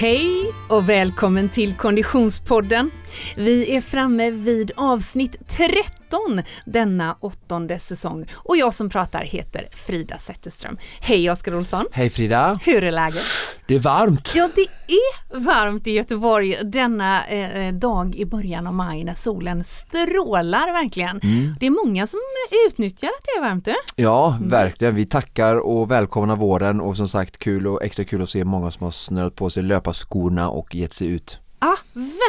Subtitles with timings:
[0.00, 2.90] Hej och välkommen till Konditionspodden.
[3.36, 5.99] Vi är framme vid avsnitt 30.
[6.10, 10.78] 13 denna åttonde säsong och jag som pratar heter Frida Zetterström.
[11.00, 11.86] Hej Oskar Olsson!
[11.92, 12.60] Hej Frida!
[12.64, 13.22] Hur är läget?
[13.66, 14.32] Det är varmt!
[14.34, 19.64] Ja, det är varmt i Göteborg denna eh, dag i början av maj när solen
[19.64, 21.20] strålar verkligen.
[21.22, 21.54] Mm.
[21.60, 22.20] Det är många som
[22.66, 23.64] utnyttjar att det är varmt.
[23.64, 23.74] Du?
[23.96, 24.94] Ja, verkligen.
[24.94, 28.70] Vi tackar och välkomnar våren och som sagt kul och extra kul att se många
[28.70, 31.39] som har snöat på sig löparskorna och gett sig ut.
[31.60, 31.76] Ja,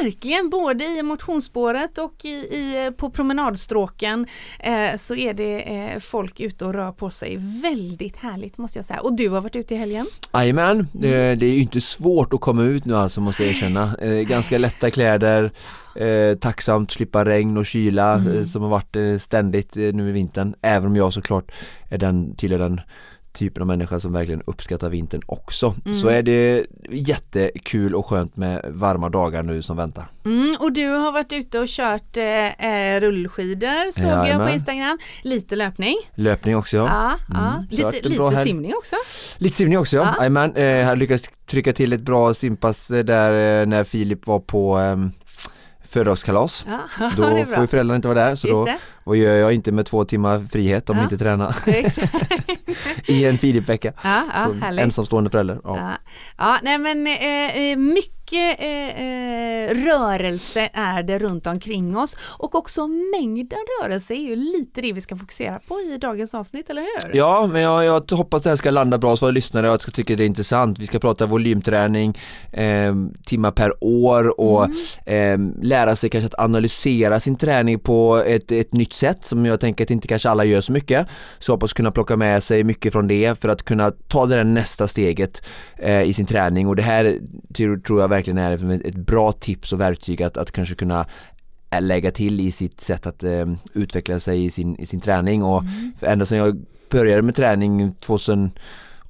[0.02, 0.49] verkligen.
[0.49, 4.27] Både i motionsspåret och i, i på promenadstråken
[4.59, 7.38] eh, så är det eh, folk ute och rör på sig.
[7.62, 9.02] Väldigt härligt måste jag säga.
[9.02, 10.05] Och du har varit ute i helgen?
[10.34, 13.95] Jajamän, det, det är ju inte svårt att komma ut nu alltså måste jag erkänna.
[14.02, 15.52] Eh, ganska lätta kläder,
[15.95, 18.38] eh, tacksamt slippa regn och kyla mm.
[18.38, 20.55] Eh, som har varit eh, ständigt nu i vintern.
[20.62, 21.51] Även om jag såklart
[21.90, 22.82] är den, tillhör den
[23.34, 25.76] typen av människa som verkligen uppskattar vintern också.
[25.85, 25.93] Mm.
[25.93, 30.12] Så är det jättekul och skönt med varma dagar nu som väntar.
[30.26, 34.49] Mm, och du har varit ute och kört eh, eh rullskidor såg ja, jag på
[34.49, 34.98] Instagram.
[35.21, 35.96] Lite löpning.
[36.15, 36.85] Löpning också ja.
[36.85, 37.65] ja, mm.
[37.70, 37.91] ja.
[37.91, 38.96] Lite, lite simning också.
[39.38, 40.16] Lite simning också ja.
[40.20, 40.26] ja.
[40.26, 40.55] Amen.
[40.55, 44.98] Eh, jag lyckades trycka till ett bra simpass där eh, när Filip var på eh,
[45.92, 46.66] födelsedagskalas.
[46.68, 48.68] Ja, då får ju föräldrarna inte vara där så då
[49.04, 51.04] vad gör jag inte med två timmar frihet om ja.
[51.04, 51.56] inte tränar?
[53.12, 53.94] I en Filip-vecka.
[54.04, 54.24] Ja,
[54.62, 55.60] ja, ensamstående förälder.
[55.64, 55.78] Ja.
[55.78, 55.92] Ja.
[56.38, 62.18] ja, nej men eh, eh mycket mycket eh, eh, rörelse är det runt omkring oss
[62.24, 66.69] och också mängden rörelse är ju lite det vi ska fokusera på i dagens avsnitt,
[66.69, 67.18] eller hur?
[67.18, 69.81] Ja, men jag, jag hoppas det här ska landa bra så att lyssnare och att
[69.81, 70.79] ska tycka det är intressant.
[70.79, 72.18] Vi ska prata volymträning,
[72.51, 74.66] eh, timmar per år och
[75.06, 75.51] mm.
[75.59, 79.59] eh, lära sig kanske att analysera sin träning på ett, ett nytt sätt som jag
[79.59, 81.07] tänker att inte kanske alla gör så mycket.
[81.40, 84.44] Så hoppas kunna plocka med sig mycket från det för att kunna ta det där
[84.44, 85.41] nästa steget
[85.77, 87.17] eh, i sin träning och det här
[87.85, 91.05] tror jag verkligen verkligen är ett bra tips och verktyg att, att kanske kunna
[91.69, 95.43] eh, lägga till i sitt sätt att eh, utveckla sig i sin, i sin träning.
[95.43, 95.93] Och mm.
[96.01, 98.61] ända sedan jag började med träning 2008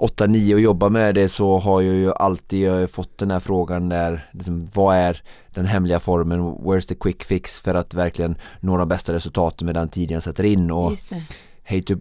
[0.01, 4.29] 2009 och jobba med det så har jag ju alltid fått den här frågan där
[4.31, 5.23] liksom, vad är
[5.53, 7.57] den hemliga formen, where's the quick fix?
[7.57, 10.71] För att verkligen nå de bästa resultaten med den tiden jag sätter in.
[10.71, 10.91] Och
[11.63, 11.95] hate to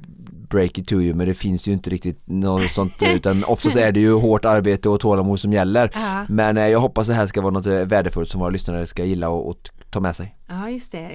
[0.50, 3.92] break it to you men det finns ju inte riktigt något sånt utan oftast är
[3.92, 5.90] det ju hårt arbete och tålamod som gäller.
[5.94, 6.26] Ja.
[6.28, 9.04] Men eh, jag hoppas det här ska vara något eh, värdefullt som våra lyssnare ska
[9.04, 10.36] gilla och, och ta med sig.
[10.48, 11.10] Ja just det.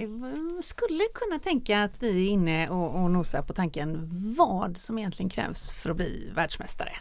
[0.62, 5.29] Skulle kunna tänka att vi är inne och, och nosar på tanken vad som egentligen
[5.29, 6.91] krävs för att bli världsmästare.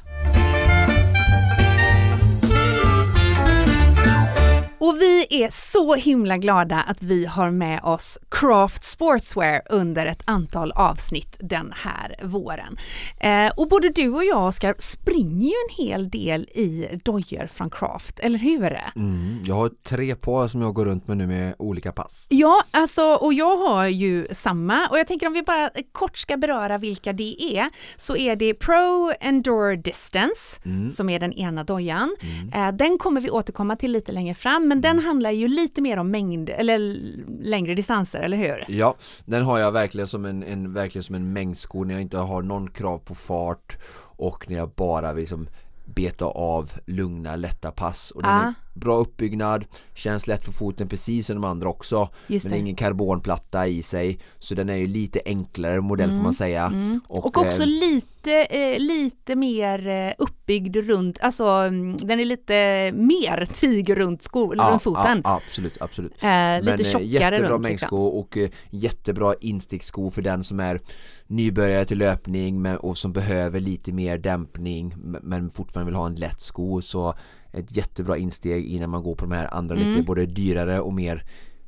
[4.85, 10.23] Och vi är så himla glada att vi har med oss Craft Sportswear under ett
[10.25, 12.77] antal avsnitt den här våren.
[13.21, 17.71] Eh, och både du och jag Oskar springer ju en hel del i dojor från
[17.71, 18.79] Craft, eller hur?
[18.97, 22.27] Mm, jag har tre par som jag går runt med nu med olika pass.
[22.29, 26.37] Ja, alltså och jag har ju samma och jag tänker om vi bara kort ska
[26.37, 30.89] beröra vilka det är så är det Pro Endure Distance mm.
[30.89, 32.17] som är den ena dojan.
[32.21, 32.69] Mm.
[32.69, 35.97] Eh, den kommer vi återkomma till lite längre fram men den handlar ju lite mer
[35.97, 36.79] om mängd eller
[37.43, 38.65] längre distanser, eller hur?
[38.69, 42.19] Ja, den har jag verkligen som en, en, verkligen som en mängdsko när jag inte
[42.19, 43.79] har någon krav på fart
[44.17, 45.49] och när jag bara liksom
[45.85, 48.43] beta av lugna, lätta pass och den ah.
[48.49, 49.65] är bra uppbyggnad,
[49.95, 52.09] känns lätt på foten precis som de andra också.
[52.27, 56.09] Just men det är ingen karbonplatta i sig så den är ju lite enklare modell
[56.09, 56.19] mm.
[56.19, 56.65] får man säga.
[56.65, 57.01] Mm.
[57.09, 62.25] och, och, också eh, lite, eh, lite mer eh, uppbyggd runt, alltså mm, den är
[62.25, 62.55] lite
[62.95, 65.21] mer tyg runt, sko, ja, runt foten.
[65.25, 66.13] ja, absolut, absolut.
[66.13, 70.61] Eh, lite men, eh, tjockare jättebra runt mängdsko och eh, jättebra instickssko för den som
[70.61, 70.81] är
[71.27, 76.15] nybörjare till löpning men, och som behöver lite mer dämpning men fortfarande vill ha en
[76.15, 77.15] lätt sko så
[77.55, 79.89] ett jättebra insteg innan man går på de här andra mm.
[79.89, 81.25] lite både dyrare och mer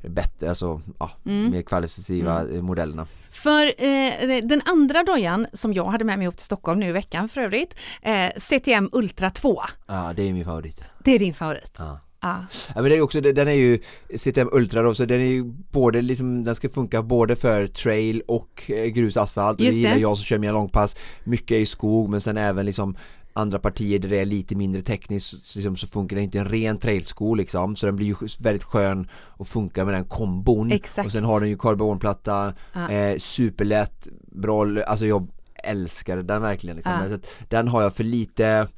[0.08, 1.50] bättre, alltså ja, mm.
[1.50, 2.64] mer kvalitativa mm.
[2.64, 3.06] modellerna.
[3.30, 6.92] För eh, den andra dojan som jag hade med mig upp till Stockholm nu i
[6.92, 9.60] veckan för övrigt, eh, CTM Ultra 2.
[9.86, 10.82] Ja, det är min favorit.
[11.04, 11.76] Det är din favorit?
[11.78, 12.00] Ja.
[12.20, 12.42] Ah.
[12.74, 13.78] Ja men det är också, den är ju
[14.16, 18.22] CTM Ultra då, så den är ju både liksom, den ska funka både för trail
[18.28, 21.66] och eh, grus och asfalt och det gillar jag som kör mina långpass Mycket i
[21.66, 22.96] skog men sen även liksom
[23.36, 26.78] andra partier där det är lite mindre tekniskt liksom, så funkar det inte en ren
[26.78, 31.06] trailsko liksom så den blir ju väldigt skön att funka med den kombon Exakt.
[31.06, 32.88] och sen har den ju karbonplatta ah.
[32.88, 36.92] eh, superlätt bra, alltså jag älskar den verkligen liksom.
[36.92, 37.18] ah.
[37.48, 38.68] den har jag för lite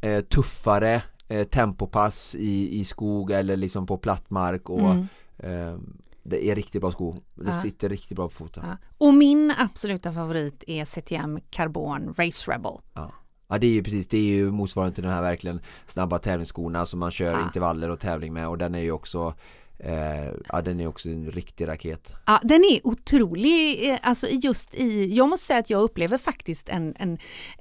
[0.00, 5.06] eh, tuffare eh, tempopass i, i skog eller liksom på platt mark och mm.
[5.38, 5.78] eh,
[6.24, 7.14] det är riktigt bra sko.
[7.34, 7.52] Det ja.
[7.52, 8.64] sitter riktigt bra på foten.
[8.66, 8.76] Ja.
[8.98, 12.72] Och min absoluta favorit är CTM Carbon Race Rebel.
[12.94, 13.12] Ja.
[13.52, 16.86] Ja det är ju precis, det är ju motsvarande till den här verkligen snabba tävlingsskorna
[16.86, 17.42] som man kör Ja.
[17.42, 19.34] intervaller och tävling med och den är ju också
[19.78, 24.74] eh, Ja den är också en riktig raket Ja, den är otrolig, eh, alltså just
[24.74, 27.12] i, jag måste säga att jag upplever faktiskt en, en,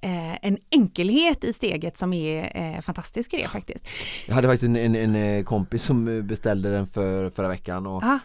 [0.01, 3.85] eh, en enkelhet i steget som är eh, fantastisk i det faktiskt.
[4.27, 8.03] Jag hade faktiskt en, en, en eh, kompis som beställde den för förra veckan och
[8.03, 8.21] s-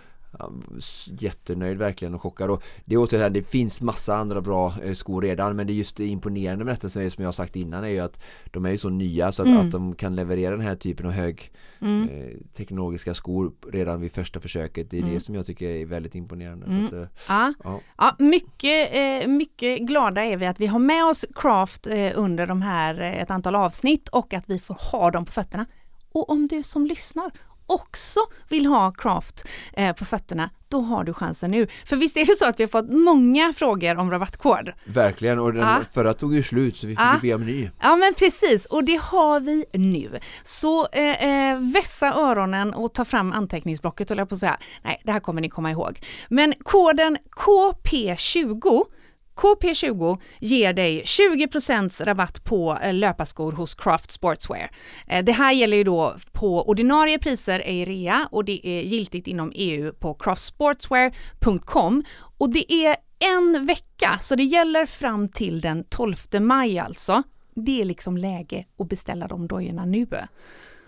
[1.18, 5.22] jättenöjd verkligen och chockad och det är här, det finns massa andra bra eh, skor
[5.22, 7.88] redan men det är just det imponerande med detta som jag har sagt innan är
[7.88, 9.66] ju att de är ju så nya så att, Mm.
[9.66, 12.08] att de kan leverera den här typen av hög mm.
[12.08, 15.14] eh, teknologiska skor redan vid första försöket det är Mm.
[15.14, 16.86] det som jag tycker är väldigt imponerande Mm.
[16.86, 17.54] att, eh, ja.
[17.64, 17.80] ja.
[17.98, 22.46] Ja, mycket, eh, mycket glada är vi att vi har med oss Craft eh, under
[22.46, 25.66] de här eh, ett antal avsnitt och att vi får ha dem på fötterna.
[26.12, 27.30] Och om du som lyssnar
[27.66, 31.66] också vill ha Craft eh, på fötterna, då har du chansen nu.
[31.84, 34.72] För visst är det så att vi har fått många frågor om rabattkod?
[34.84, 35.78] Verkligen och den Ja.
[35.92, 37.18] förra tog ju slut så vi fick Ja.
[37.22, 40.18] be om ny Ja men precis och det har vi nu.
[40.42, 44.58] Så eh, eh, vässa öronen och ta fram anteckningsblocket höll jag på att säga.
[44.84, 46.00] Nej, det här kommer ni komma ihåg.
[46.28, 48.84] Men koden KP20
[49.36, 54.70] KP20 ger dig 20% rabatt på eh, löparskor hos Craft Sportswear.
[55.08, 58.82] Eh, det här gäller ju då på ordinarie priser är i rea och det är
[58.82, 62.04] giltigt inom EU på craftsportswear.com
[62.38, 67.22] och det är en vecka så det gäller fram till den 12 maj alltså.
[67.54, 70.06] Det är liksom läge att beställa de dojorna nu.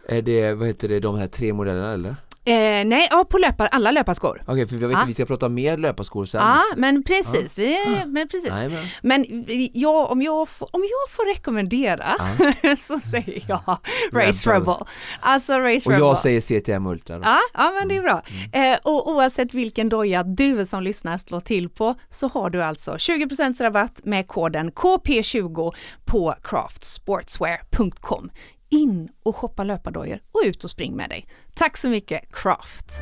[0.08, 2.16] Är det, vad heter det, de här tre modellerna eller?
[2.48, 4.42] Eh, nej, ja, på löpa, alla löparskor.
[4.46, 7.58] Okej, för jag vet att vi ska prata mer löparskor sen Ja, men precis.
[7.58, 8.50] Vi, men precis.
[8.50, 8.70] Nej,
[9.02, 9.24] men.
[9.72, 12.06] Jag, om, jag får, om jag får rekommendera
[12.78, 13.78] så säger jag
[14.12, 14.74] Race Rebel.
[15.20, 15.98] Alltså Race Och Rebel.
[16.06, 17.20] jag säger CTM Ultra.
[17.22, 18.22] Ja, ja, men det är bra.
[18.52, 22.90] Eh, och oavsett vilken doja du som lyssnar slår till på så har du alltså
[22.92, 25.72] 20% rabatt med koden KP20
[26.04, 28.30] på craftsportswear.com.
[28.70, 31.26] In och shoppa löpardojor och ut och spring med dig.
[31.55, 33.00] Tack så mycket Craft!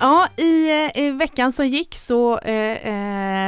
[0.00, 2.88] Ja, i, eh, i veckan som gick så eh,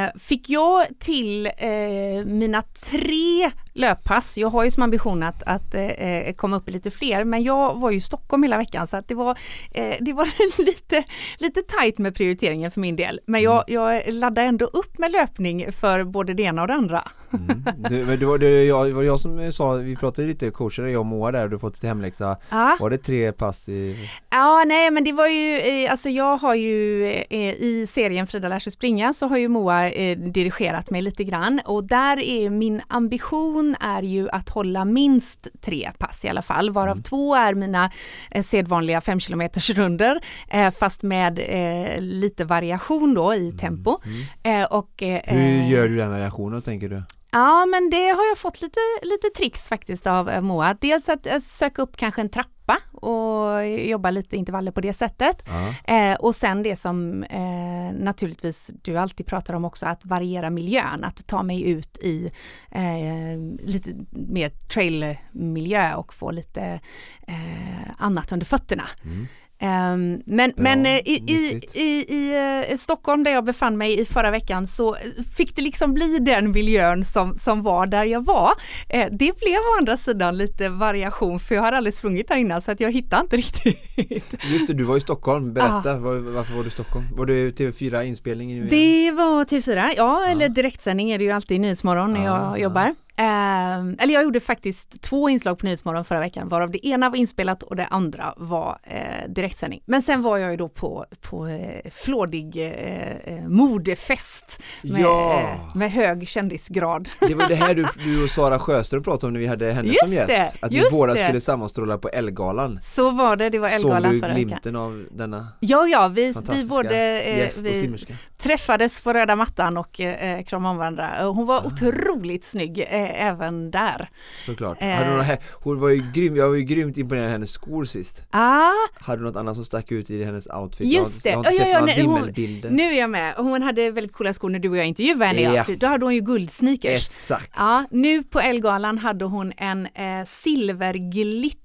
[0.05, 4.37] eh, fick jag till eh, mina tre löppass.
[4.37, 7.43] Jag har ju som ambition att, att eh, eh, komma upp i lite fler, men
[7.43, 9.37] jag var ju i Stockholm hela veckan så att det var,
[9.71, 10.27] eh, det var
[10.65, 11.03] lite,
[11.39, 13.19] lite tajt med prioriteringen för min del.
[13.25, 17.11] Men jag, jag laddade ändå upp med löpning för både det ena och det andra.
[17.33, 17.63] Mm.
[18.07, 20.99] Men det, var, det, jag, det var jag som sa, vi pratade lite coachade jag
[20.99, 22.77] och Moa där, du har fått lite hemläxa Ja.
[22.79, 26.55] Var det tre pass i Ja, nej, men det var ju, eh, alltså jag har
[26.55, 31.01] ju eh, i serien Frida lär sig springa så har ju Moa eh, dirigerat mig
[31.01, 36.29] lite grann och där är min ambition är ju att hålla minst tre pass i
[36.29, 37.91] alla fall, varav två är mina
[38.31, 39.41] eh, sedvanliga 5 km
[39.75, 43.97] runder eh, fast med eh, lite variation då i tempo.
[44.43, 47.03] Eh, och, eh, Hur eh, gör du den variationen tänker du?
[47.31, 50.73] Ja, men det har jag fått lite, lite tricks faktiskt av eh, Moa.
[50.81, 55.43] Dels att eh, söka upp kanske en trappa och jobba lite intervaller på det sättet.
[55.47, 55.95] Ja.
[55.95, 61.03] Eh, och sen det som eh, naturligtvis du alltid pratar om också, att variera miljön,
[61.03, 62.31] att ta mig ut i
[62.71, 66.79] eh, lite mer trailmiljö och få lite
[67.27, 68.85] eh, annat under fötterna.
[69.03, 69.27] Mm.
[69.63, 72.33] Ehm, men men eh, i, i, i, i
[72.69, 75.01] eh, Stockholm där jag befann mig i förra veckan så eh,
[75.37, 78.51] fick det liksom bli den miljön som, som var där jag var.
[78.89, 82.61] Eh, det blev å andra sidan lite variation för jag har aldrig sprungit där innan
[82.61, 84.35] så att jag hittade inte riktigt.
[84.51, 87.05] Just det, du var i Stockholm, berätta var, varför var du i Stockholm?
[87.15, 88.67] Var du TV4 inspelning?
[88.69, 92.57] Det var TV4, ja eller direktsändning är det ju alltid i Nyhetsmorgon när jag Ah,
[92.57, 92.95] jobbar.
[93.17, 97.17] Ehm, eller jag gjorde faktiskt två inslag på Nyhetsmorgon förra veckan varav det ena var
[97.17, 99.81] inspelat och det andra var eh, direktsändning.
[99.85, 105.39] Men sen var jag ju då på, på eh, flådig eh, eh, modefest med, Ja.
[105.39, 107.09] eh, med hög kändisgrad.
[107.27, 109.93] Det var det här du, du och Sara Sjöström pratade om när vi hade henne
[109.93, 111.23] som Just gäst det, Att vi båda det.
[111.25, 114.47] skulle sammanstråla på Elgalan Så var det, det var Såg Elgalan du förra veckan.
[114.47, 118.13] glimten av denna Ja, ja, vi, vi både eh, gäst och simmerska?
[118.43, 121.27] Träffades på röda mattan och eh, kramade om varandra.
[121.27, 124.09] Och Hon var otroligt snygg eh, även där.
[124.45, 124.77] Såklart.
[124.81, 125.07] Eh.
[125.09, 128.21] Några, här- hon var ju grym, jag var ju grymt imponerad av hennes skor sist
[128.31, 128.69] Ah,
[128.99, 130.87] Hade du något annat som stack ut i hennes outfit?
[130.87, 131.51] Just jag har, det.
[131.53, 133.33] Jag har inte Ja, ja, sett ja, några nej, hon- vimmelbilder nu är jag med.
[133.37, 135.41] Hon hade väldigt coola skor när du och jag intervjuade henne.
[135.41, 135.55] Ja.
[135.55, 135.63] Ja.
[135.63, 137.05] för Då hade hon ju guldsneakers.
[137.05, 140.25] Exakt Ja, nu på Elgalan hade hon en eh,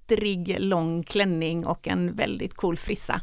[0.07, 3.21] glittrig lång klänning och en väldigt cool frissa.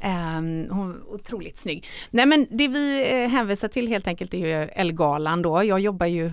[0.00, 1.86] Ehm, hon var otroligt snygg.
[2.10, 5.64] Nej men det vi eh, hänvisar till helt enkelt är ju Elgalan då.
[5.64, 6.32] Jag jobbar ju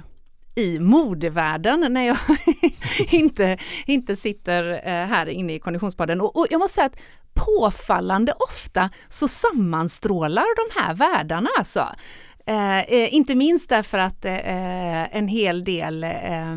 [0.55, 2.17] i modevärlden när jag
[3.11, 6.21] inte, inte sitter eh, här inne i konditionspodden.
[6.21, 7.01] Och, och jag måste säga att
[7.33, 11.87] påfallande ofta så sammanstrålar de här världarna alltså.
[12.45, 16.55] Eh, eh inte minst därför att eh, en hel del eh,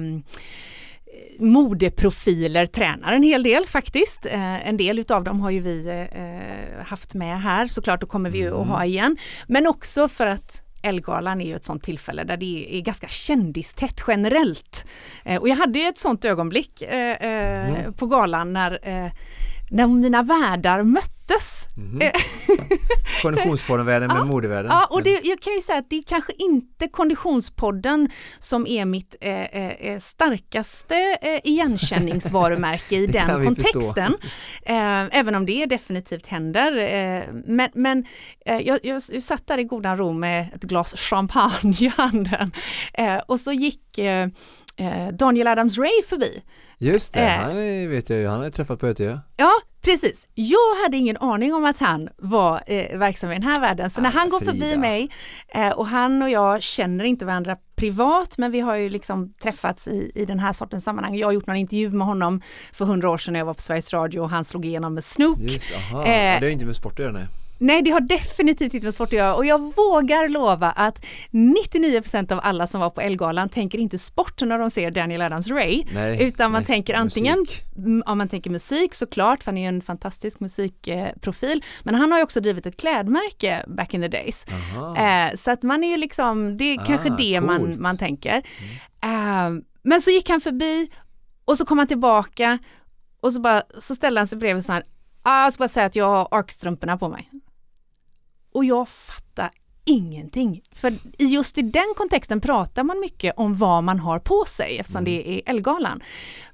[1.38, 4.26] modeprofiler tränar en hel del faktiskt.
[4.26, 8.30] Eh, en del utav dem har ju vi eh, haft med här såklart och kommer
[8.30, 8.88] vi ju att ha mm.
[8.88, 9.16] igen.
[9.46, 14.04] Men också för att Elgalan är ju ett sånt tillfälle där det är ganska kändistätt
[14.06, 14.86] generellt.
[15.24, 17.92] Eh, och jag hade ju ett sånt ögonblick eh, eh, mm.
[17.92, 18.78] på galan när
[19.74, 21.68] när mina världar möttes.
[21.76, 22.10] Mm.
[23.22, 24.70] Konditionspodden-världen med ja, modevärlden.
[24.72, 28.84] Ja, och det, jag kan ju säga att det är kanske inte Konditionspodden som är
[28.84, 34.16] mitt eh, eh, eh starkaste eh, igenkänningsvarumärke i den kontexten.
[34.62, 36.72] Eh, även om det definitivt händer.
[37.46, 38.04] Men men
[38.44, 42.52] jag, jag, satt där i goda ro med ett glas champagne i handen
[43.26, 43.98] och så gick
[45.12, 46.42] Daniel Adams-Ray förbi
[46.78, 47.56] Just det, eh, han
[47.88, 49.18] vet jag ju, han har träffat på ÖTÖ.
[49.36, 49.52] Ja,
[49.84, 50.26] precis.
[50.34, 54.00] Jag hade ingen aning om att han var eh, verksam i den här världen, så
[54.00, 55.10] när han går förbi mig
[55.48, 59.88] eh, och han och jag känner inte varandra privat, men vi har ju liksom träffats
[59.88, 61.16] i, i den här sortens sammanhang.
[61.16, 62.40] Jag har gjort någon intervju med honom
[62.72, 65.04] för hundra år sedan när jag var på Sveriges Radio och han slog igenom med
[65.04, 65.38] Snook.
[65.38, 66.04] Just, aha.
[66.04, 67.26] Eh, det har inte med sport att göra, nej.
[67.64, 72.32] Nej, det har definitivt inte med sport att göra och jag vågar lova att 99%
[72.32, 75.84] av alla som var på Elgalan tänker inte sport när de ser Daniel Adams-Ray,
[76.20, 77.62] utan man nej, tänker antingen, musik.
[78.06, 82.18] ja man tänker musik såklart, för han är ju en fantastisk musikprofil, men han har
[82.18, 84.46] ju också drivit ett klädmärke back in the days.
[84.96, 88.42] Eh, så att man är ju liksom, det är ah, kanske det man, man tänker.
[89.02, 89.56] Mm.
[89.56, 90.90] Eh, men så gick han förbi
[91.44, 92.58] och så kom han tillbaka
[93.20, 94.84] och så, bara, så ställde han sig bredvid så här,
[95.22, 97.30] ah, jag ska bara säga att jag har arkstrumporna på mig.
[98.54, 99.50] Och jag fattar
[99.84, 100.62] ingenting.
[100.72, 104.98] För just i den kontexten pratar man mycket om vad man har på sig eftersom
[104.98, 105.12] mm.
[105.12, 106.02] det är Elgalan.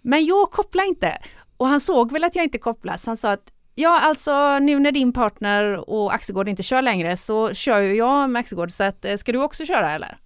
[0.03, 1.19] Men jag kopplar inte.
[1.57, 4.79] Och han såg väl att jag inte kopplade så han sa att Ja, alltså nu
[4.79, 8.85] när din partner och Axelgård inte kör längre så kör ju jag med Axelgård så
[8.85, 10.19] att eh, ska du också köra eller?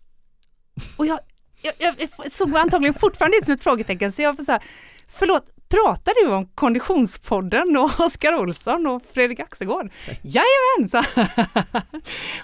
[0.97, 1.19] Och jag,
[1.63, 4.61] jag, jag såg antagligen fortfarande ut som ett frågetecken så jag får säga
[5.09, 9.91] förlåt, pratar du om Konditionspodden och Oskar Olsson och Fredrik Axelgård?
[10.23, 11.03] Jajamän, sa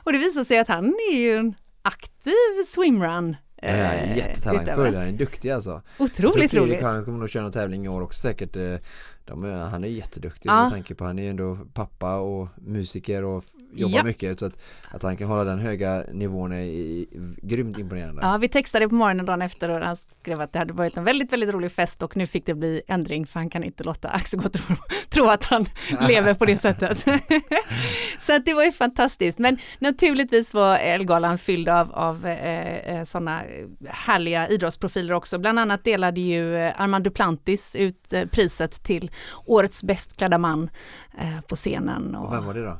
[0.05, 5.07] Och det visar sig att han är ju en aktiv swimrun Ja, är jättetalangfull, han
[5.07, 5.83] är duktig alltså.
[5.99, 6.83] Otroligt roligt.
[6.83, 8.57] Han kommer nog köra någon tävling i år också säkert.
[8.57, 8.77] Eh,
[9.25, 10.63] de, han är jätteduktig ja.
[10.63, 14.05] med tanke på han är ju ändå pappa och musiker och jobbar ja.
[14.05, 14.53] mycket så att,
[14.91, 17.09] att han kan hålla den höga nivån är i,
[17.43, 18.23] grymt imponerande.
[18.23, 21.05] Ja, vi textade på morgonen dagen efter och han skrev att det hade varit en
[21.05, 24.09] väldigt, väldigt rolig fest och nu fick det bli ändring för han kan inte låta
[24.21, 24.77] Axel tro,
[25.11, 25.67] tro att han
[26.09, 26.99] lever på det sättet.
[28.19, 33.05] så att det var ju fantastiskt, men naturligtvis var Elgalan fylld av, av eh, eh
[33.05, 33.43] sådana
[33.89, 35.39] härliga idrottsprofiler också.
[35.39, 39.11] Bland annat delade ju eh, Armand Duplantis ut eh, priset till
[39.47, 40.71] årets bäst klädda man
[41.19, 42.15] eh, på scenen.
[42.15, 42.77] Och, och vem var det då?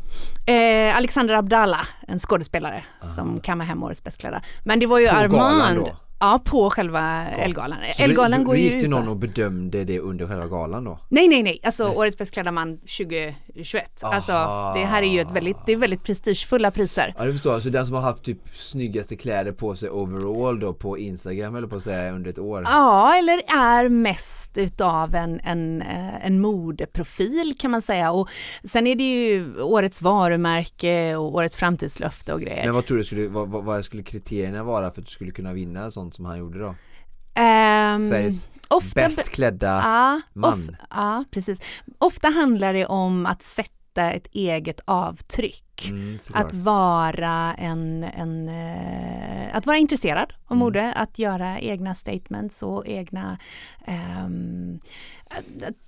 [0.52, 3.12] Eh, Alexander Abdallah, en skådespelare Aha.
[3.14, 4.42] som kammar hem årets bäst klädda.
[4.64, 5.90] Men det var ju på Armand.
[6.22, 7.78] Ja, på själva Elgalan.
[7.98, 10.98] Elgalan går ju gick det någon och bedömde det under själva galan då?
[11.08, 11.96] Nej, nej, nej, alltså nej.
[11.96, 14.02] Årets bäst man 2021.
[14.02, 14.14] Aha.
[14.14, 14.32] Alltså
[14.80, 17.14] det här är ju ett väldigt, det är väldigt prestigefulla priser.
[17.18, 20.72] Ja, du förstår, alltså den som har haft typ snyggaste kläder på sig overall då
[20.74, 22.64] på Instagram eller på att säga under ett år?
[22.66, 28.28] Ja, eller är mest utav en, en, eh, en modeprofil kan man säga och
[28.64, 32.64] sen är det ju årets varumärke och årets framtidslöfte och grejer.
[32.64, 35.52] Men vad tror du skulle, vad, vad skulle kriterierna vara för att du skulle kunna
[35.52, 36.68] vinna sånt sånt som han gjorde då?
[36.68, 40.52] Um, Sveriges ofta, bäst klädda ja, man.
[40.52, 41.60] Of, ja, precis.
[41.98, 45.88] Ofta handlar det om att sätta ett eget avtryck.
[45.90, 50.58] Mm, att vara en, en uh, att vara intresserad av mm.
[50.58, 53.38] mode, att göra egna statements och egna
[53.86, 54.80] um,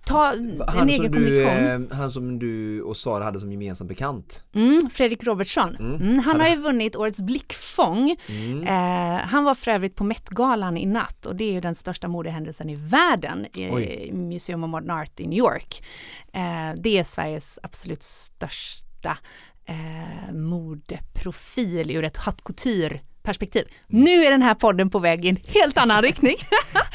[0.05, 0.25] ta
[0.67, 4.43] han en egen du, eh, Han som du och Sara hade som gemensam bekant.
[4.55, 5.77] Mm, Fredrik Robertsson.
[5.77, 5.95] Mm.
[5.95, 8.17] Mm, han har ju vunnit årets blickfång.
[8.29, 8.63] Mm.
[8.63, 12.09] Eh, han var för övrigt på Met-galan i natt och det är ju den största
[12.09, 15.85] modehändelsen i världen i Museum of Modern Art i New York.
[16.33, 19.19] Eh, det är Sveriges absolut största
[19.65, 23.65] eh, modeprofil ur ett haute couture perspektiv.
[23.87, 26.37] Nu är den här podden på väg i en helt annan riktning.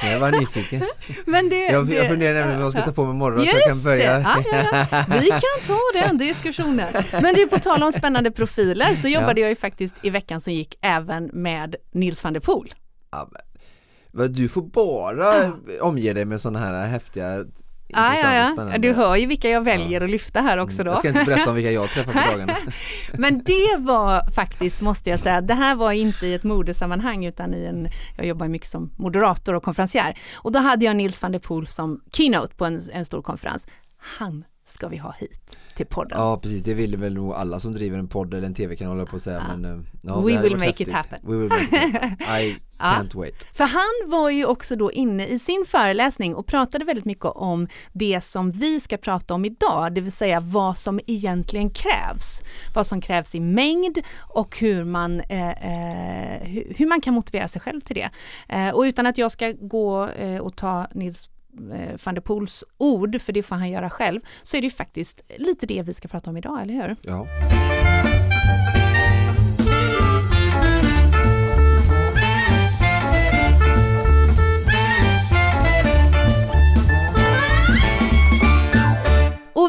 [0.03, 0.84] jag var nyfiken.
[1.25, 3.67] Men det, jag, jag funderar nämligen vad jag ska ta på mig imorgon så jag
[3.69, 4.19] kan börja.
[4.19, 5.19] Ja, ja, ja.
[5.22, 6.93] Vi kan ta den diskussionen.
[7.12, 10.53] Men du, på tal om spännande profiler så jobbade jag ju faktiskt i veckan som
[10.53, 12.74] gick även med Nils van der Poel.
[14.29, 17.46] Du får bara omge dig med sådana här häftiga
[17.94, 18.77] Ah, ja, ja.
[18.77, 20.06] Du hör ju vilka jag väljer ja.
[20.06, 20.91] att lyfta här också då.
[20.91, 22.58] Jag ska inte berätta om vilka jag träffar på dagarna.
[23.13, 27.53] Men det var faktiskt, måste jag säga, det här var inte i ett modesammanhang utan
[27.53, 30.20] i en, jag jobbar mycket som moderator och konferencier.
[30.36, 33.67] Och då hade jag Nils van der Poel som keynote på en, en stor konferens.
[33.98, 36.18] Han ska vi ha hit till podden.
[36.20, 39.16] Ja precis, det vill väl nog alla som driver en podd eller en tv-kanal på
[39.16, 39.58] att säga Ja.
[39.58, 41.20] men eh, ja, We will make it happen.
[41.24, 42.36] We will make it happen.
[42.42, 42.86] I Ja.
[42.86, 43.46] can't wait.
[43.54, 47.68] För han var ju också då inne i sin föreläsning och pratade väldigt mycket om
[47.94, 52.42] det som vi ska prata om idag, det vill säga vad som egentligen krävs.
[52.76, 56.42] Vad som krävs i mängd och hur man, eh, eh,
[56.76, 58.10] hur, man kan motivera sig själv till det.
[58.50, 62.64] Eh, och utan att jag ska gå eh, och ta Nils Eh, van der Poels
[62.78, 65.94] ord, för det får han göra själv, så är det ju faktiskt lite det vi
[65.94, 66.96] ska prata om idag, eller hur?
[67.02, 67.28] Ja.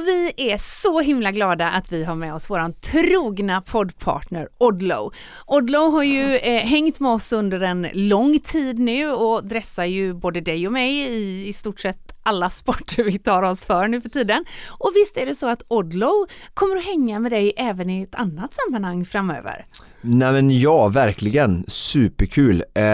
[0.08, 5.12] Vi är så himla glada att vi har med oss våran trogna poddpartner Odlo.
[5.46, 10.14] Odlo har ju eh, hängt med oss under en lång tid nu och dressar ju
[10.14, 14.00] både dig och mig i, i stort sett alla sporter vi tar oss för nu
[14.00, 14.44] för tiden.
[14.68, 18.14] Och visst är det så att Odlo kommer att hänga med dig även i ett
[18.14, 19.64] annat sammanhang framöver?
[20.00, 21.64] Nej men ja, verkligen.
[21.68, 22.64] Superkul.
[22.74, 22.84] Eh,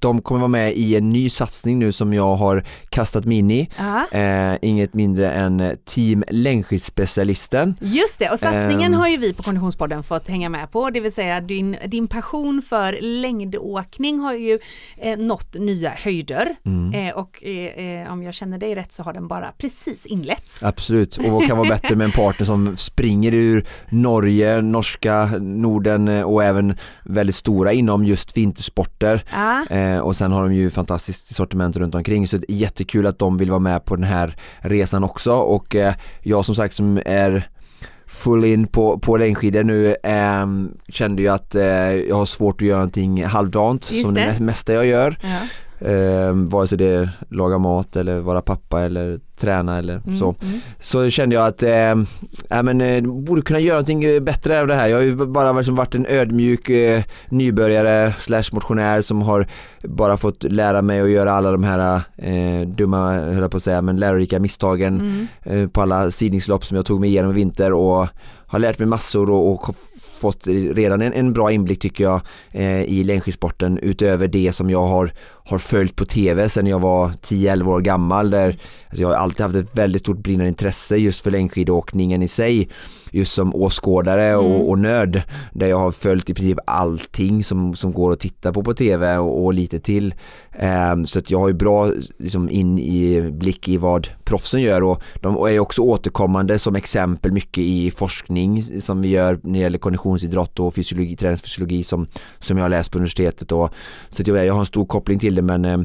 [0.00, 3.50] de kommer vara med i en ny satsning nu som jag har kastat mig in
[3.50, 3.68] i.
[4.12, 7.74] Eh, inget mindre än Team Längdskidspecialisten.
[7.80, 9.00] Just det, och satsningen Ehm.
[9.00, 12.62] har ju vi på Konditionspodden fått hänga med på, det vill säga din, din passion
[12.62, 14.58] för längdåkning har ju
[14.98, 16.94] eh, nått nya höjder Mm.
[17.08, 20.62] eh, och eh, eh, om jag känner dig rätt så har den bara precis inletts.
[20.62, 26.08] Absolut, och vad kan vara bättre med en partner som springer ur Norge, norska, Norden
[26.08, 29.24] eh, och även väldigt stora inom just vintersporter.
[29.32, 33.06] Ja, Eh, och sen har de ju fantastiskt sortiment runt omkring så det är jättekul
[33.06, 36.74] att de vill vara med på den här resan också och eh, jag som sagt
[36.74, 37.48] som är
[38.06, 40.46] full in på, på längdskidor nu eh,
[40.88, 44.26] kände ju att eh, jag har svårt att göra någonting halvdant Just som det det.
[44.26, 45.18] mest- mesta jag gör.
[45.22, 45.38] ja.
[45.80, 50.34] Eh, vare sig det är laga mat eller vara pappa eller träna eller Mm, så.
[50.42, 50.60] mm.
[50.80, 51.94] Så kände jag att eh,
[52.48, 54.88] ja, men, eh, borde kunna göra någonting eh, bättre av det här.
[54.88, 59.46] Jag har ju bara liksom varit en ödmjuk eh, nybörjare slash motionär som har
[59.84, 63.62] bara fått lära mig att göra alla de här eh, dumma, höll jag på att
[63.62, 65.26] säga, men lärorika misstagen Mm.
[65.62, 68.06] eh, på alla sidningslopp som jag tog mig igenom i vinter och
[68.46, 69.76] har lärt mig massor och, och
[70.20, 74.86] fått redan en, en bra inblick tycker jag eh, i längdskidsporten utöver det som jag
[74.86, 75.12] har,
[75.44, 79.40] har följt på tv sedan jag var 10-11 år gammal där alltså jag har alltid
[79.40, 82.68] haft ett väldigt stort brinnande intresse just för längdskidåkningen i sig
[83.10, 84.44] just som åskådare Mm.
[84.44, 88.52] och, och nörd där jag har följt i princip allting som, som går att titta
[88.52, 90.14] på på tv och, och lite till
[90.62, 94.82] Ehm, så att jag har ju bra liksom, in i blick i vad proffsen gör
[94.82, 99.52] och de är ju också återkommande som exempel mycket i forskning som vi gör när
[99.52, 102.06] det gäller konditionsidrott och fysiologi, träningsfysiologi som,
[102.38, 103.70] som jag har läst på universitetet och,
[104.08, 105.80] så att jag, jag har en stor koppling till det men eh,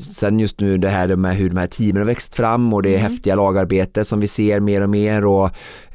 [0.00, 2.96] sen just nu det här med hur de här teamen har växt fram och det
[2.96, 3.10] Mm.
[3.10, 5.50] häftiga lagarbetet som vi ser mer och mer och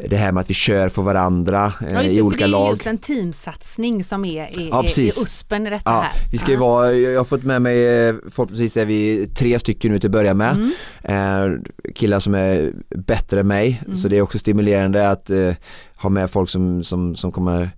[0.10, 2.50] det här med att vi kör för varandra eh, Ja, i det, för olika det
[2.50, 2.70] är lag.
[2.70, 5.18] just en teamsatsning som är, är, Ja, är, precis.
[5.18, 6.12] är USPen i detta Ja, här.
[6.32, 9.92] vi ska ju vara, jag har fått med mig, eh, förhoppningsvis är vi tre stycken
[9.92, 10.72] nu till att börja med.
[11.04, 11.54] Mm.
[11.54, 11.60] Eh,
[11.96, 13.98] killar som är bättre än mig, Mm.
[13.98, 15.52] så det är också stimulerande att eh,
[15.96, 17.70] ha med folk som, som, som kommer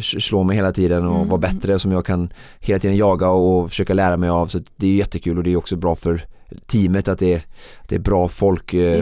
[0.00, 1.28] slå mig hela tiden och Mm.
[1.28, 4.86] vara bättre som jag kan hela tiden jaga och försöka lära mig av så det
[4.86, 6.22] är jättekul och det är också bra för
[6.66, 7.36] teamet att det är,
[7.82, 8.96] att det är bra folk eh.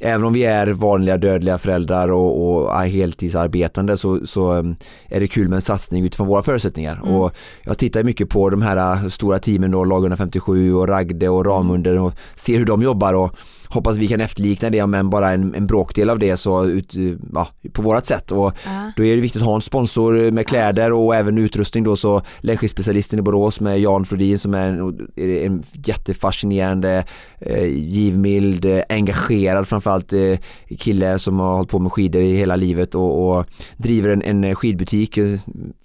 [0.00, 4.76] Även om vi är vanliga dödliga föräldrar och, och är heltidsarbetande så, så um,
[5.08, 7.14] är det kul med en satsning utifrån våra förutsättningar Mm.
[7.14, 7.32] och
[7.62, 11.46] jag tittar mycket på de här uh, stora teamen då, lag 157 och Ragde och
[11.46, 13.36] Ramunder och ser hur de jobbar och
[13.68, 17.16] hoppas vi kan efterlikna det men bara en, en bråkdel av det så ut, uh,
[17.34, 18.92] ja, på vårat sätt och Ja.
[18.96, 22.22] då är det viktigt att ha en sponsor med kläder och även utrustning då så
[22.40, 27.04] längdskidspecialisten i Borås med Jan Flodin som är en, en jättefascinerande,
[27.38, 32.56] eh, givmild, eh, engagerad framförallt eh, kille som har hållit på med skidor i hela
[32.56, 33.46] livet och, och
[33.76, 35.40] driver en, en skidbutik eh,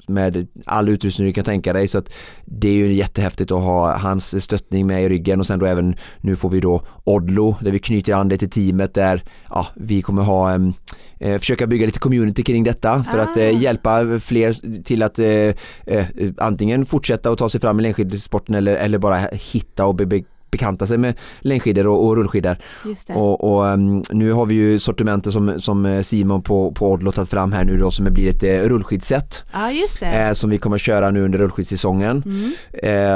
[0.08, 2.14] med all utrustning du kan tänka dig så att
[2.46, 5.96] det är ju jättehäftigt att ha hans stöttning med i ryggen och sen då även
[6.22, 10.02] nu får vi då Odlo där vi knyter an det till teamet där ja, vi
[10.02, 10.56] kommer ha
[11.20, 13.40] eh, försöka bygga lite community kring detta för att Ah.
[13.40, 16.06] eh, hjälpa fler till att eh,
[16.38, 20.24] antingen fortsätta och ta sig fram i längdskidsporten eller, eller bara hitta och be, be,
[20.52, 22.58] bekanta sig med längdskidor och, och rullskidor.
[23.16, 27.12] Och, och um, nu har vi ju sortimentet som, som eh, Simon på, på Odlo
[27.12, 30.06] tagit fram här nu då som blir ett eh, rullskidset ja, just det.
[30.06, 32.24] eh, som vi kommer att köra nu under rullskidssäsongen.
[32.26, 32.52] Mm.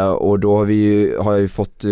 [0.02, 1.90] Eh, och då har vi ju, har jag ju fått eh,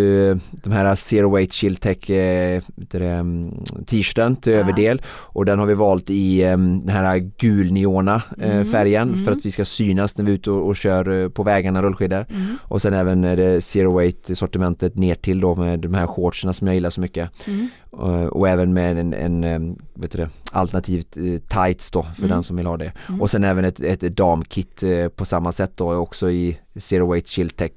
[0.51, 2.61] de här Zero Weight Shield Tech eh,
[2.93, 3.51] mm,
[3.87, 4.59] t-shirten till Ja.
[4.59, 9.25] överdel och den har vi valt i eh, den här gulneona eh, Mm, färgen mm.
[9.25, 12.25] för att vi ska synas när vi är ute och, och kör på vägarna rullskidor
[12.29, 12.57] Mm.
[12.61, 16.53] och sen även det Zero Weight sortimentet ner till till då med de här shortserna
[16.53, 17.29] som jag gillar så mycket.
[17.47, 17.67] Mm.
[17.89, 21.23] Och, och även med en, en, en vet du det, alternativt eh,
[21.63, 22.29] tights då för Mm.
[22.29, 22.91] den som vill ha det.
[23.09, 23.21] Mm.
[23.21, 27.27] Och sen även ett, ett damkit eh, på samma sätt då också i Zero Weight
[27.27, 27.71] Chill Tech.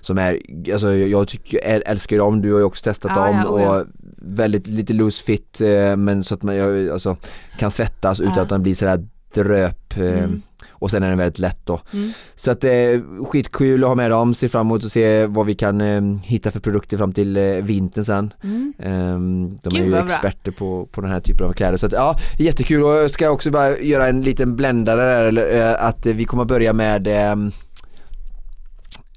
[0.00, 0.40] Som är,
[0.72, 3.80] alltså jag tycker, älskar dem, du har ju också testat Ja, dem ja, oh ja.
[3.80, 3.86] och
[4.18, 7.16] väldigt lite loose fit eh, men så att man alltså,
[7.58, 8.42] kan svettas utan Ja.
[8.42, 10.42] att den blir sådär dröp eh, Mm.
[10.78, 11.80] Och sen är den väldigt lätt då.
[11.92, 12.12] Mm.
[12.36, 12.72] Så att eh,
[13.26, 16.50] skitkul att ha med dem, ser fram emot att se vad vi kan eh, hitta
[16.50, 18.32] för produkter fram till eh, vintern sen.
[18.42, 18.72] Mm.
[18.78, 20.04] Ehm, de Gud, är ju bra.
[20.04, 23.30] experter på, på den här typen av kläder så att ja, jättekul och jag ska
[23.30, 27.52] också bara göra en liten bländare där, eh, att vi kommer börja med ehm,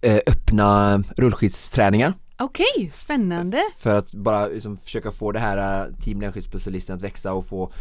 [0.01, 3.61] eh, öppna rullskidsträningar Okej, spännande.
[3.79, 7.71] för att bara liksom, försöka få det här eh, team längdskidspecialisten att växa och få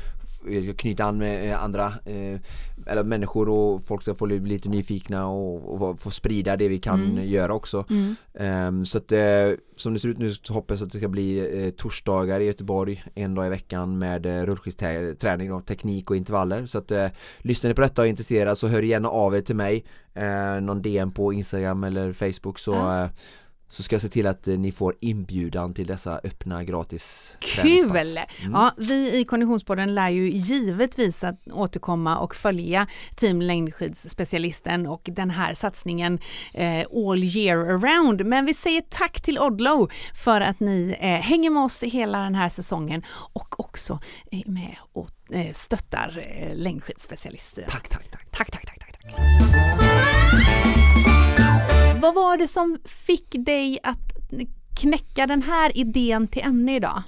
[0.76, 2.40] knyta an med eh, andra eh,
[2.86, 6.78] eller människor och folk ska få bli lite nyfikna och, och få sprida det vi
[6.78, 7.28] kan Mm.
[7.28, 7.84] göra också.
[7.90, 8.14] Mm.
[8.34, 11.08] Ehm, så att eh, som det ser ut nu så hoppas jag att det ska
[11.08, 16.16] bli eh, torsdagar i Göteborg en dag i veckan med eh, rullskidsträning och teknik och
[16.16, 17.06] intervaller så att eh,
[17.38, 20.60] lyssnar ni på detta och är intresserade så hör gärna av er till mig eh,
[20.60, 23.08] någon DM på Instagram eller Facebook så Ja.
[23.68, 27.90] Så ska jag se till att eh, ni får inbjudan till dessa öppna gratis Kul!
[27.90, 28.52] Mm.
[28.52, 35.30] Ja, vi i Konditionspodden lär ju givetvis att återkomma och följa Team Längdskidsspecialisten och den
[35.30, 36.18] här satsningen
[36.54, 38.26] eh, all year around.
[38.26, 42.34] Men vi säger tack till Odlo för att ni eh, hänger med oss hela den
[42.34, 43.02] här säsongen
[43.32, 44.00] och också
[44.30, 47.64] är med och eh, stöttar eh, längdskidsspecialister.
[47.68, 48.30] Tack, tack, tack.
[48.30, 49.87] Tack, tack, tack, tack, tack.
[52.00, 54.12] Vad var det som fick dig att
[54.80, 57.02] knäcka den här idén till ämne idag?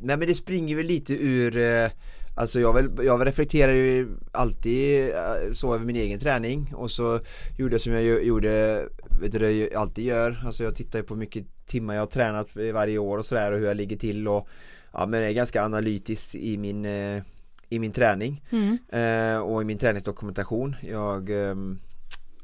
[0.00, 1.90] Nej men det springer väl lite ur eh,
[2.38, 7.20] Alltså jag, väl, jag reflekterar ju alltid eh, så över min egen träning och så
[7.58, 8.82] gjorde jag som jag gjorde,
[9.20, 12.02] vet du det jag alltid gör Alltså jag tittar ju på hur mycket timmar jag
[12.02, 14.48] har tränat varje år och sådär och hur jag ligger till och
[14.92, 17.22] Ja men jag är ganska analytisk i min, eh,
[17.68, 18.78] i min träning Mm.
[18.92, 21.78] eh, och i min träningsdokumentation Jag ehm,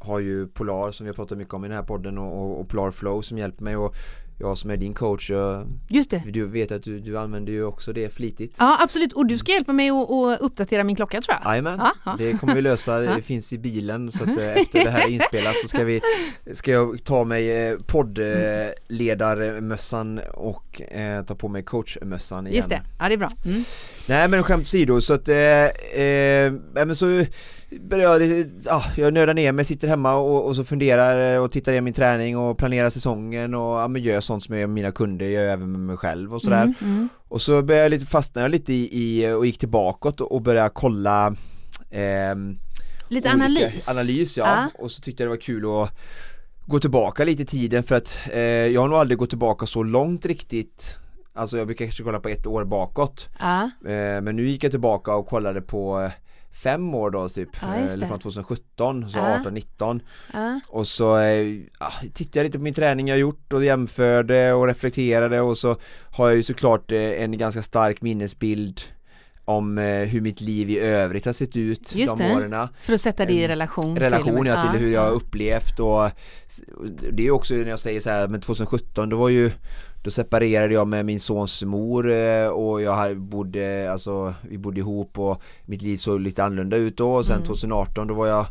[0.02, 2.60] har ju Polar som vi har pratat mycket om i den här podden och, och,
[2.60, 3.94] och Polar Flow som hjälper mig och
[4.38, 6.22] jag som är din coach, jag, Just det.
[6.26, 9.52] du vet att du, du använder ju också det flitigt Ja absolut och du ska
[9.52, 11.50] hjälpa mig att, att uppdatera min klocka tror jag.
[11.52, 12.14] Jajamän, Ja, ja.
[12.18, 15.10] det kommer vi lösa, det finns i bilen så att eh, efter det här är
[15.10, 16.00] inspelat så ska vi
[16.54, 22.82] Ska jag ta mig eh, poddledarmössan och eh, ta på mig coachmössan igen Just det,
[22.98, 23.28] ja det är bra.
[23.44, 23.62] Mm.
[24.06, 27.24] Nej men skämt åsido så att, eh, eh, men så
[27.80, 31.72] började jag, ja, jag nördar ner mig, sitter hemma och, och så funderar och tittar
[31.72, 34.74] igenom min träning och planerar säsongen och ja, men gör sånt som jag gör med
[34.74, 37.08] mina kunder, gör jag även med mig själv och sådär Mm, mm.
[37.28, 41.36] och så började jag lite fastna lite i, i och gick tillbaka och började kolla
[41.90, 42.58] ehm,
[43.08, 43.88] Lite analys.
[43.90, 44.44] Analys ja.
[44.46, 44.82] Ja.
[44.82, 45.90] och så tyckte jag det var kul att
[46.66, 49.82] gå tillbaka lite i tiden för att eh, jag har nog aldrig gått tillbaka så
[49.82, 50.98] långt riktigt
[51.34, 54.70] Alltså jag brukar kanske kolla på ett år bakåt Ja, eh, Men nu gick jag
[54.70, 56.12] tillbaka och kollade på eh,
[56.52, 59.40] fem år då typ, Ja, eh, eller från 2017, så Ja.
[59.40, 60.00] 18, 19
[60.32, 60.60] ja.
[60.68, 64.66] och så eh, ja, tittade jag lite på min träning jag gjort och jämförde och
[64.66, 65.76] reflekterade och så
[66.10, 68.80] har jag ju såklart eh, en ganska stark minnesbild
[69.44, 72.34] om hur mitt liv i övrigt har sett ut Just de det.
[72.34, 73.96] åren För att sätta det i relation.
[73.96, 76.10] relation till, ja, till hur jag har upplevt och
[77.12, 79.50] det är också när jag säger så här, men 2017 då var ju
[80.04, 85.18] då separerade jag med min sons mor eh, och jag bodde, alltså vi bodde ihop
[85.18, 87.46] och mitt liv såg lite annorlunda ut då och sen Mm.
[87.46, 88.46] 2018 då var jag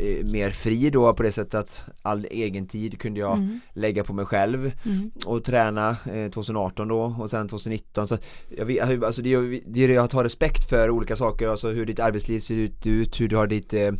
[0.00, 3.60] eh, mer fri då på det sättet att all egen tid kunde jag Mm.
[3.72, 5.10] lägga på mig själv Mm.
[5.26, 8.18] och träna eh, 2018 då och sen 2019 så
[8.56, 9.36] jag, alltså det,
[9.66, 13.20] det det jag tar respekt för olika saker, alltså hur ditt arbetsliv ser ut, ut
[13.20, 13.90] hur du har ditt eh,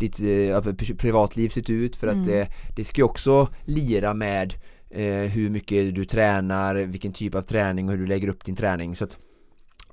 [0.00, 2.28] ditt eh, pri- privatliv sett ut för att Mm.
[2.40, 4.58] eh, det ska ju också lira med eh,
[4.94, 8.56] Eh, hur mycket du tränar, vilken typ av träning och hur du lägger upp din
[8.56, 8.96] träning.
[8.96, 9.18] Så att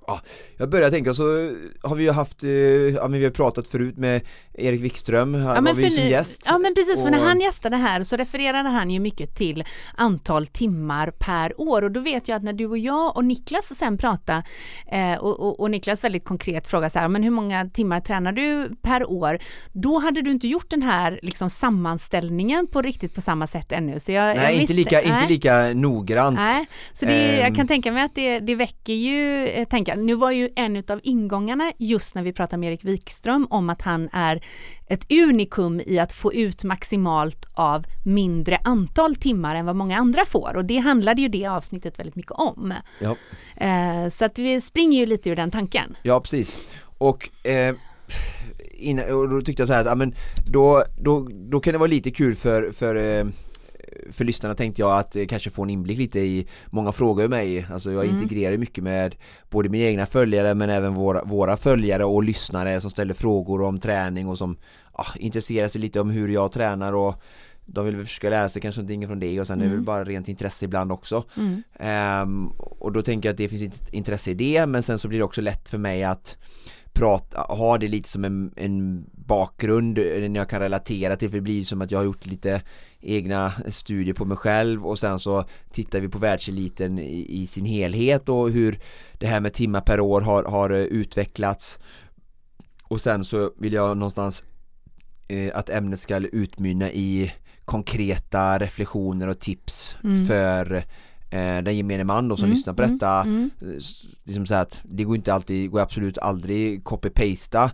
[0.10, 0.22] Ja,
[0.58, 1.24] jag börjar tänka så
[1.84, 4.22] har vi ju haft, eh, ja men vi har pratat förut med
[4.54, 7.20] Erik Wikström, han Ja var vi som för, gäst ja men precis, för och- när
[7.26, 9.64] han gästade här så refererade han ju mycket till
[9.98, 13.76] antal timmar per år och då vet jag att när du och jag och Niklas
[13.76, 14.44] sen pratade
[14.92, 18.32] eh, och, och, och Niklas väldigt konkret frågade så här, men hur många timmar tränar
[18.32, 19.40] du per år?
[19.74, 24.00] Då hade du inte gjort den här liksom sammanställningen på riktigt på samma sätt ännu.
[24.00, 25.22] Så jag, jag Nej, inte visste- lika, nej.
[25.22, 27.56] inte lika noggrant Nej, så det, jag Ehm.
[27.56, 29.96] kan tänka mig att det, det väcker ju eh, tankar.
[30.00, 33.82] Nu var ju en av ingångarna just när vi pratade med Erik Wikström om att
[33.82, 34.44] han är
[34.88, 40.26] ett unikum i att få ut maximalt av mindre antal timmar än vad många andra
[40.26, 42.74] får och det handlade ju det avsnittet väldigt mycket om.
[43.00, 43.16] Ja.
[43.58, 45.96] Eh, så att vi springer ju lite ur den tanken.
[46.04, 47.76] Ja precis och eh,
[48.74, 50.16] innan, och då tyckte jag så här att ja, men
[50.48, 53.26] då, då, då kan det vara lite kul för, för eh,
[54.12, 57.92] för lyssnarna tänkte jag att kanske få en inblick lite i Många frågar mig, alltså
[57.92, 58.16] jag mm.
[58.16, 59.16] integrerar mycket med
[59.50, 63.80] både mina egna följare men även våra, våra följare och lyssnare som ställer frågor om
[63.80, 64.58] träning och som
[64.92, 67.16] ah, intresserar sig lite om hur jag tränar och
[67.66, 69.66] de vill försöka lära sig kanske någonting från det och sen mm.
[69.66, 69.86] är det väl mm.
[69.86, 72.24] bara rent intresse ibland också mm.
[72.24, 75.08] um, och då tänker jag att det finns ett intresse i det men sen så
[75.08, 76.38] blir det också lätt för mig att
[76.94, 81.42] prata, ha det lite som en, en bakgrund när jag kan relatera till för det
[81.42, 82.62] blir som att jag har gjort lite
[83.00, 87.66] egna studier på mig själv och sen så tittar vi på världseliten i, i sin
[87.66, 88.80] helhet och hur
[89.18, 91.80] det här med timmar per år har, har utvecklats
[92.84, 94.44] och sen så vill jag någonstans
[95.28, 97.34] eh, att ämnet ska utmynna i
[97.66, 100.28] konkreta reflektioner och tips mm.
[100.28, 100.84] för eh,
[101.64, 102.56] den gemene man då som mm.
[102.56, 103.50] lyssnar på mm, detta mm.
[104.24, 107.72] liksom så att det går inte alltid, går absolut aldrig copy-pasta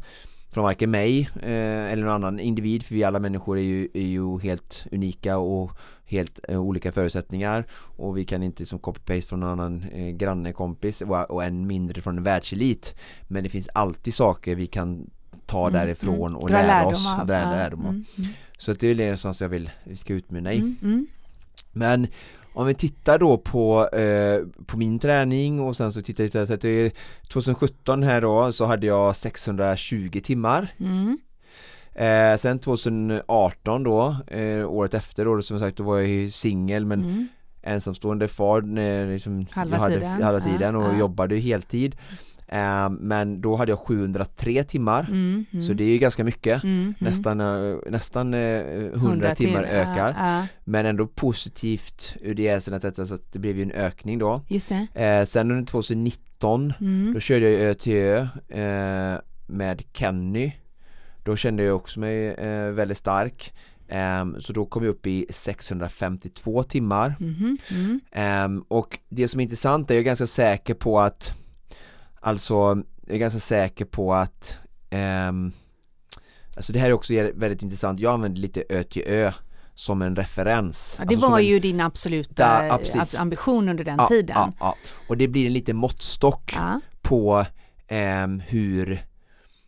[0.56, 4.02] från varken mig eh, eller någon annan individ för vi alla människor är ju, är
[4.02, 5.72] ju helt unika och
[6.06, 10.54] helt eh, olika förutsättningar och vi kan inte som copy-paste från någon annan eh, granne,
[10.54, 12.96] kompis och, och än mindre från en världselit
[13.28, 15.10] men det finns alltid saker vi kan
[15.46, 16.38] ta mm, därifrån mm.
[16.38, 17.90] och lära oss av, dra lärdom av.
[17.90, 18.30] Mm, mm.
[18.58, 20.58] Så det är väl det någonstans jag vill vi ska utmynna i.
[20.58, 21.08] Mm, mm.
[21.72, 22.08] Men
[22.56, 26.54] om vi tittar då på, eh, på min träning och sen så tittar vi så
[26.54, 31.18] att 2017 här då så hade jag 620 timmar mm.
[31.94, 37.04] eh, Sen 2018 då, eh, året efter då som sagt då var jag singel men
[37.04, 37.28] mm.
[37.62, 40.24] ensamstående far när liksom, halva, hade, tiden.
[40.24, 40.98] halva tiden och ja.
[40.98, 41.96] jobbade heltid
[42.48, 45.64] Eh, men då hade jag 703 timmar mm, mm.
[45.64, 46.94] så det är ju ganska mycket mm, mm.
[46.98, 50.48] nästan, eh, nästan 100 eh, timmar ökar ja, ja.
[50.64, 55.26] men ändå positivt ur det sättet att det blev ju en ökning då Just det.
[55.28, 57.14] sen under 2019 mm.
[57.14, 60.52] då körde jag Ö till Ö med Kenny
[61.24, 62.36] då kände jag också mig
[62.72, 63.54] väldigt stark
[64.22, 68.46] Um, så då kom jag upp i 652 timmar mm -hmm.
[68.46, 71.34] um, och det som är intressant är jag är ganska säker på att
[72.26, 72.54] Alltså,
[73.06, 74.56] jag är ganska säker på att
[75.30, 75.54] um,
[76.56, 79.32] Alltså det här är också väldigt intressant, jag använder lite Ö till Ö
[79.76, 80.96] som en referens.
[81.00, 82.80] Ja, det alltså var en, ju din absoluta ja,
[83.18, 84.52] ambition under den ja, tiden.
[84.60, 84.76] Ja,
[85.08, 86.56] och det blir en liten måttstock
[87.02, 87.46] på
[88.24, 89.06] um, hur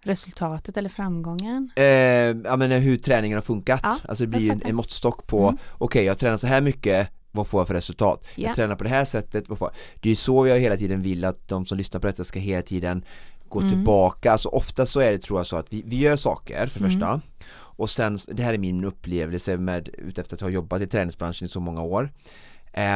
[0.01, 1.71] Resultatet eller framgången?
[1.75, 3.85] Eh, ja men hur träningen har funkat.
[3.85, 5.55] Alltså det blir ju en, en måttstock på, mm.
[5.55, 8.27] okej okay, jag tränar så här mycket, vad får jag för resultat?
[8.35, 8.49] Yeah.
[8.49, 10.01] Jag tränar på det här sättet, vad får jag?
[10.01, 12.39] Det är ju så jag hela tiden vill att de som lyssnar på detta ska
[12.39, 13.05] hela tiden
[13.49, 13.71] gå mm.
[13.71, 16.79] tillbaka, alltså ofta så är det tror jag så att vi, vi gör saker för
[16.79, 16.91] mm.
[16.91, 17.21] första
[17.59, 21.49] och sen, det här är min upplevelse med utefter att ha jobbat i träningsbranschen i
[21.49, 22.11] så många år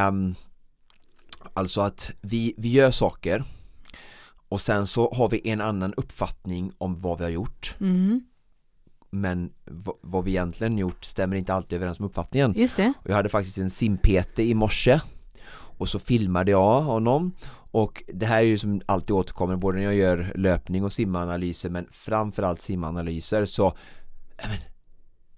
[0.08, 0.36] um,
[1.54, 3.44] Alltså att vi, vi gör saker
[4.50, 8.22] och sen så har vi en annan uppfattning om vad vi har gjort mm
[9.12, 9.52] men
[10.02, 12.54] vad vi egentligen gjort stämmer inte alltid överens med uppfattningen.
[12.58, 12.94] Just det.
[13.06, 15.00] Jag hade faktiskt en simpete i morse
[15.54, 17.36] och så filmade jag honom
[17.72, 21.70] och det här är ju som alltid återkommer både när jag gör löpning och simanalyser
[21.70, 23.74] men framförallt simanalyser så
[24.38, 24.58] men,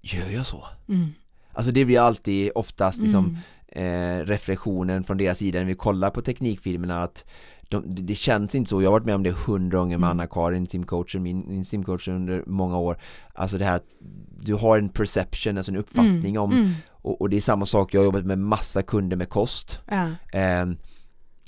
[0.02, 0.66] gör jag så?
[0.88, 1.08] Mm.
[1.52, 3.38] Alltså det blir alltid oftast liksom
[3.72, 4.22] mm.
[4.22, 7.26] eh, reflektionen från deras sida när vi kollar på teknikfilmerna att
[7.69, 10.19] de, det känns inte så, jag har varit med om det hundra gånger med mm.
[10.19, 12.97] Anna-Karin, simcoachen, min, min simcoach under många år
[13.34, 13.97] Alltså det här att
[14.39, 16.41] du har en perception, alltså en uppfattning mm.
[16.41, 16.71] om mm.
[16.89, 20.08] Och, och, det är samma sak, jag har jobbat med massa kunder med kost ja.
[20.34, 20.41] Eh,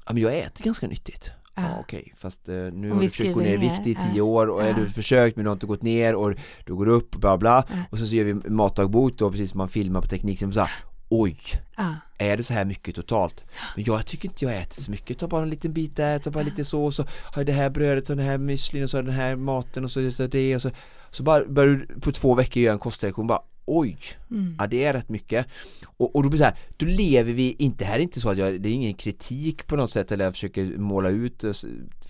[0.05, 2.13] ja men jag äter ganska nyttigt Ja ah, okej, okay.
[2.17, 4.73] fast eh, nu har du försökt gå ner i vikt i tio år och ah.
[4.73, 6.33] du försökt men du har inte gått ner och
[6.65, 9.57] du går upp och bla bla och så, så gör vi matdagbok då precis som
[9.57, 10.69] man filmar på teknik så här,
[11.09, 11.37] oj,
[11.75, 11.93] ah.
[12.17, 13.43] är det så här mycket totalt?
[13.75, 16.19] Men jag tycker inte jag äter så mycket, jag tar bara en liten bit där,
[16.19, 18.83] tar bara lite så och så har jag det här brödet och den här müslin
[18.83, 20.71] och så den här maten och så, så det och så
[21.11, 23.97] så bara börjar du på två veckor göra en kostreaktion bara oj,
[24.31, 24.55] mm.
[24.59, 25.47] ja det är rätt mycket.
[25.97, 28.29] Och, och då blir det så här, då lever vi inte, här är inte så
[28.29, 31.43] att jag, det är ingen kritik på något sätt eller jag försöker måla ut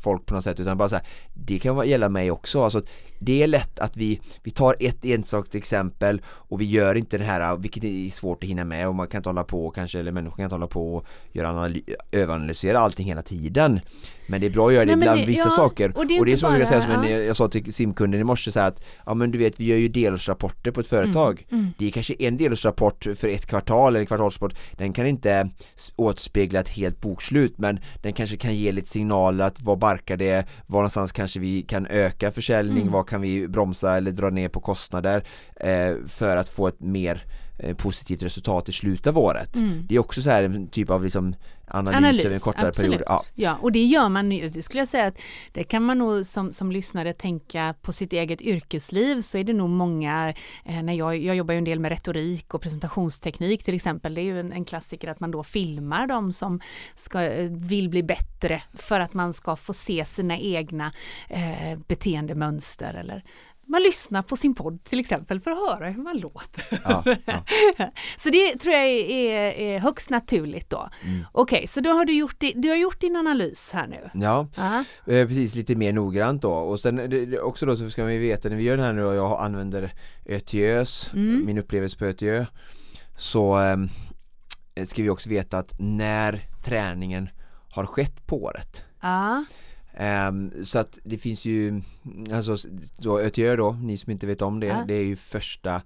[0.05, 2.81] folk på något sätt utan bara så här, det kan gälla mig också, alltså
[3.19, 7.23] det är lätt att vi, vi tar ett enstakt exempel och vi gör inte det
[7.23, 10.11] här, vilket är svårt att hinna med och man kan inte hålla på kanske, eller
[10.11, 11.73] människor kan inte hålla på och göra
[12.11, 13.79] överanalysera allting hela tiden.
[14.27, 15.97] Men det är bra att göra det Nej, ibland det, vissa ja, saker.
[15.97, 17.73] och det är, och det är som bara, jag, säga, som en, jag sa till
[17.73, 20.79] simkunden i morse så här att ja men du vet vi gör ju delårsrapporter på
[20.79, 21.33] ett företag.
[21.33, 21.73] Mm, mm.
[21.77, 25.49] det är kanske en delårsrapport för ett kvartal eller kvartalsrapport den kan inte
[25.95, 30.47] återspegla ett helt bokslut men den kanske kan ge lite signaler att vad barkar det
[30.67, 32.93] var någonstans kanske vi kan öka försäljning mm.
[32.93, 35.23] vad kan vi bromsa eller dra ner på kostnader
[35.55, 37.23] eh, för att få ett mer
[37.77, 39.55] positivt resultat i slutet av året.
[39.55, 39.85] Mm.
[39.89, 41.35] Det är också så här en typ av liksom
[41.67, 42.91] analys, Analys, över en kortare absolut.
[42.91, 43.03] period.
[43.07, 43.21] Ja.
[43.35, 43.57] Ja.
[43.61, 44.49] och det gör man nu.
[44.49, 45.17] Det skulle jag säga att
[45.51, 49.53] det kan man nog som, som lyssnare tänka på sitt eget yrkesliv så är det
[49.53, 50.33] nog många,
[50.65, 54.21] eh, när jag, jag jobbar ju en del med retorik och presentationsteknik till exempel, det
[54.21, 56.59] är ju en, en klassiker att man då filmar de som
[56.95, 60.91] ska, eh, vill bli bättre för att man ska få se sina egna
[61.29, 63.23] eh, beteendemönster eller
[63.67, 66.63] man lyssnar på sin podd till exempel för att höra hur man låter.
[66.83, 67.43] Ja, ja.
[68.17, 70.89] Så det tror jag är, är högst naturligt då.
[71.03, 71.25] Mm.
[71.31, 74.09] Okej, så då har du gjort, du har gjort din analys här nu.
[74.13, 74.47] ja.
[75.07, 78.49] Eh, precis lite mer noggrant då och sen det, också då så ska vi veta
[78.49, 79.93] när vi gör det här nu och jag använder
[80.25, 81.45] ÖTÖs, Mm.
[81.45, 82.45] min upplevelse på ÖTÖ
[83.17, 83.89] så ehm,
[84.85, 87.29] ska vi också veta att när träningen
[87.69, 89.45] har skett på året Ja.
[89.97, 91.81] Ehm, så att det finns ju,
[92.33, 92.55] alltså
[92.97, 94.83] då ÖTÖ då, ni som inte vet om det, Ja.
[94.87, 95.81] det är ju första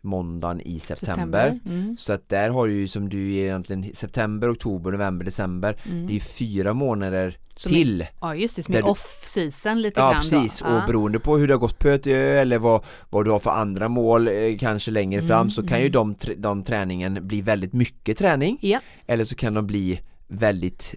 [0.00, 1.60] måndagen i september.
[1.66, 1.96] Mm.
[1.98, 6.06] Så att där har du ju som du egentligen september, oktober, november, december Mm.
[6.06, 10.12] Det är ju fyra månader Som till Ja just det, som är off-season lite Ja
[10.12, 10.66] grann precis då.
[10.66, 13.50] och beroende på hur det har gått på ÖTÖ eller vad, vad du har för
[13.50, 15.92] andra mål eh, kanske längre Mm, fram så kan ju mm.
[15.92, 20.94] de, de träningen bli väldigt mycket träning Ja, eller så kan de bli väldigt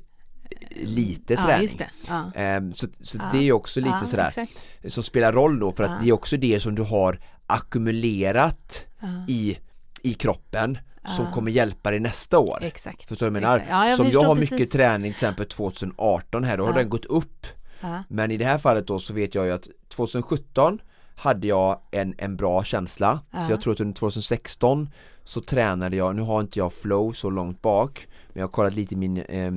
[0.75, 1.63] lite ja träning.
[1.63, 1.89] just det.
[2.07, 2.31] Ja.
[2.36, 3.29] Ehm, så så Ja.
[3.31, 4.63] det är ju också lite ja, sådär Exakt.
[4.88, 5.97] som spelar roll då för att Ja.
[6.03, 9.07] det är också det som du har ackumulerat Ja.
[9.27, 9.57] i,
[10.03, 11.31] i kroppen som Ja.
[11.31, 12.57] kommer hjälpa dig nästa år.
[12.62, 13.03] Exakt.
[13.05, 13.65] Förstår du vad jag menar?
[13.69, 14.51] Ja, jag som jag har precis.
[14.51, 16.77] mycket träning till exempel 2018 här, då har Ja.
[16.77, 17.47] den gått upp
[17.81, 18.03] Ja.
[18.10, 20.79] Men i det här fallet då så vet jag ju att 2017
[21.15, 23.45] hade jag en, en bra känsla Ja.
[23.45, 24.89] Så jag tror att under 2016
[25.27, 28.75] så tränade jag, nu har inte jag flow så långt bak Men jag har kollat
[28.75, 29.51] lite i min eh,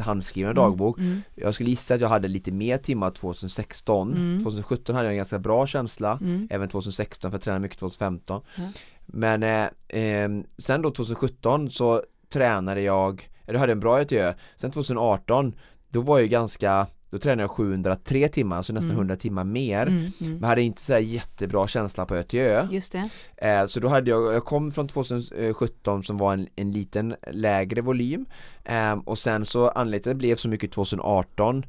[0.00, 1.22] handskrivna dagbok Mm.
[1.34, 4.42] Jag skulle gissa att jag hade lite mer timmar 2016 Mm.
[4.44, 6.48] 2017 hade jag en ganska bra känsla Mm.
[6.50, 8.62] Även 2016 för jag tränade mycket 2015 Ja.
[9.06, 14.70] Men eh, eh, sen då 2017 så tränade jag, eller hade en bra ÖTÖ Sen
[14.70, 15.52] 2018
[15.88, 18.96] då var jag ganska, då tränade jag 703 timmar, alltså nästan Mm.
[18.98, 20.06] 100 timmar mer Mm.
[20.20, 20.32] Mm.
[20.38, 23.08] Men hade inte så jättebra känsla på ÖTÖ Just det.
[23.36, 27.80] eh, Så då hade jag, jag kom från 2017 som var en, en liten lägre
[27.80, 28.26] volym
[28.64, 31.64] eh, Och sen så anledningen till att det blev så mycket 2018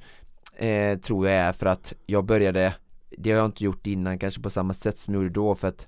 [0.55, 2.73] eh, Tror jag är för att jag började
[3.17, 5.67] Det har jag inte gjort innan kanske på samma sätt som jag gjorde då för
[5.67, 5.87] att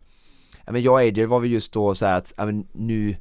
[0.72, 3.16] men Jag och Adrian var vi just då så att men nu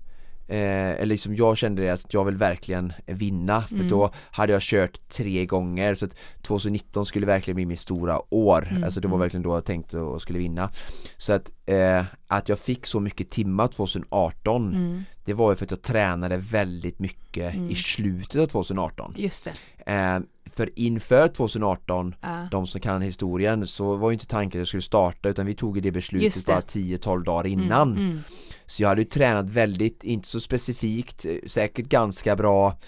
[0.48, 0.56] Eh,
[0.90, 3.88] eller liksom jag kände det att jag vill verkligen vinna för Mm.
[3.88, 8.68] då hade jag kört tre gånger så att 2019 skulle verkligen bli min stora år
[8.70, 9.20] Mm, Alltså det var mm.
[9.24, 10.70] verkligen då jag tänkte och skulle vinna
[11.16, 15.04] Så att, eh, att jag fick så mycket timmar 2018 Mm.
[15.24, 17.70] Det var ju för att jag tränade väldigt mycket Mm.
[17.70, 19.44] i slutet av 2018 Just
[19.84, 19.92] det.
[19.92, 20.20] eh,
[20.56, 22.48] För inför 2018 Ja.
[22.50, 25.54] de som kan historien så var ju inte tanken att jag skulle starta utan vi
[25.54, 26.52] tog det beslutet det.
[26.52, 28.04] bara 10-12 dagar innan Mm.
[28.06, 28.18] Mm.
[28.66, 32.78] Så jag hade ju tränat väldigt, inte så specifikt, säkert ganska bra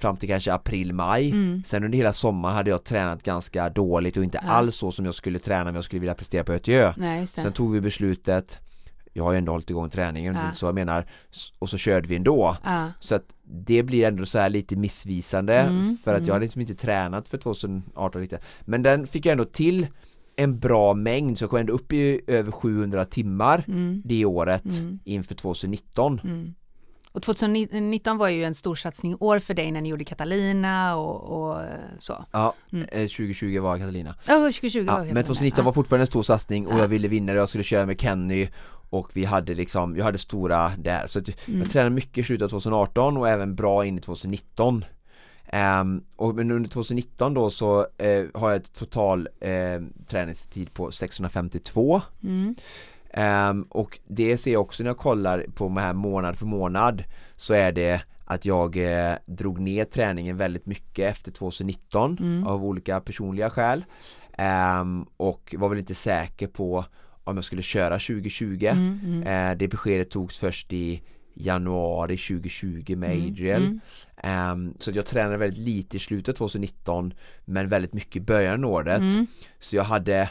[0.00, 1.62] fram till kanske april-maj Mm.
[1.66, 4.50] Sen under hela sommaren hade jag tränat ganska dåligt och inte Ja.
[4.50, 6.94] alls så som jag skulle träna om jag skulle vilja prestera på det.
[7.26, 8.58] Sen tog vi beslutet
[9.18, 10.54] Jag har ju ändå hållit igång träningen, Ja.
[10.54, 11.06] så jag menar
[11.58, 12.92] Och så körde vi ändå Ja.
[13.00, 16.26] Så att det blir ändå så här lite missvisande Mm, För att mm.
[16.26, 19.86] jag hade liksom inte tränat för 2018 riktigt Men den fick jag ändå till
[20.36, 24.02] en bra mängd så jag kom ändå upp i över 700 timmar Mm.
[24.04, 24.98] det året Mm.
[25.04, 26.54] inför 2019 Mm.
[27.12, 31.50] Och 2019 var ju en stor satsning år för dig när ni gjorde Catalina och,
[31.50, 31.60] och
[31.98, 32.24] så.
[32.32, 32.88] Ja, Mm.
[32.92, 35.22] eh, 2020 var Katalina Ja, 2020 ja, var Men Catalina.
[35.24, 36.78] 2019 var fortfarande en stor satsning och Ja.
[36.78, 38.48] jag ville vinna det, jag skulle köra med Kenny
[38.90, 41.60] och vi hade liksom, jag hade stora där så att Mm.
[41.60, 44.84] jag tränade mycket i slutet av 2018 och även bra in i 2019
[45.50, 50.92] Ehm, och men under 2019 då så eh, har jag ett total eh, träningstid på
[50.92, 52.54] 652 Mm.
[53.10, 57.04] Ehm, och det ser jag också när jag kollar på de här månad för månad
[57.36, 62.46] så är det att jag eh, drog ner träningen väldigt mycket efter 2019 Mm.
[62.46, 63.84] av olika personliga skäl
[64.38, 66.84] Ehm, och var väl inte säker på
[67.30, 69.00] om jag skulle köra 2020 Mm.
[69.04, 69.22] Mm.
[69.52, 71.02] Eh, det beskedet togs först i
[71.34, 73.80] januari 2020 med Mm, Adriel.
[74.16, 77.14] Ehm, Så jag tränade väldigt lite i slutet 2019
[77.44, 79.26] men väldigt mycket i början av året Mm.
[79.58, 80.30] Så jag hade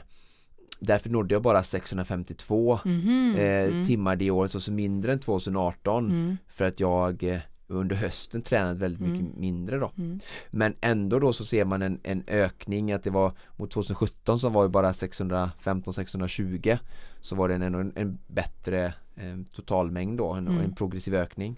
[0.79, 3.36] Därför nådde jag bara 652 Mhm.
[3.38, 3.86] eh, Mm.
[3.88, 6.37] timmar det året, så, så mindre än 2018 Mm.
[6.48, 7.39] för att jag eh,
[7.70, 9.40] under hösten tränade väldigt mycket Mm.
[9.40, 10.20] mindre då Mm.
[10.52, 14.54] Men ändå då så ser man en, en ökning att det var mot 2017 som
[14.54, 16.78] var ju bara 615-620
[17.22, 20.60] så var det en, en, en bättre eh, totalmängd då, en, Mm.
[20.63, 21.56] en progressiv ökning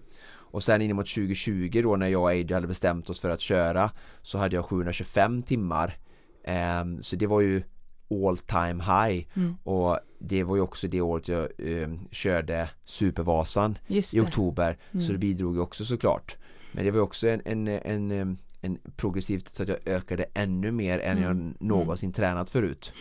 [0.51, 3.41] och sen in mot 2020 då när jag och Adrian hade bestämt oss för att
[3.41, 3.91] köra
[4.22, 5.95] så hade jag 725 timmar
[6.43, 7.64] Ehm, så det var ju
[8.12, 9.26] all time high.
[9.36, 9.55] Mm.
[9.64, 14.78] och det var ju också det året jag eh, körde Supervasan i oktober.
[14.91, 15.01] Mm.
[15.05, 16.38] så det bidrog ju också såklart.
[16.72, 20.72] Men det var också en, en, en, en, en progressivt så att jag ökade ännu
[20.72, 21.24] mer än Mm.
[21.24, 22.93] jag någonsin tränat förut.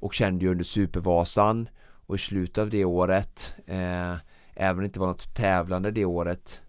[0.00, 1.68] Och kände ju under Supervasan
[2.06, 4.14] och i slutet av det året eh,
[4.54, 6.60] även om det inte var något tävlande det året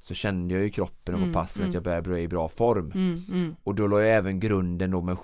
[0.00, 1.70] så kände jag ju i kroppen och på Mm, passen mm.
[1.70, 2.92] att jag började bli i bra form.
[2.94, 5.16] Mm, mm, och då la jag även grunden då med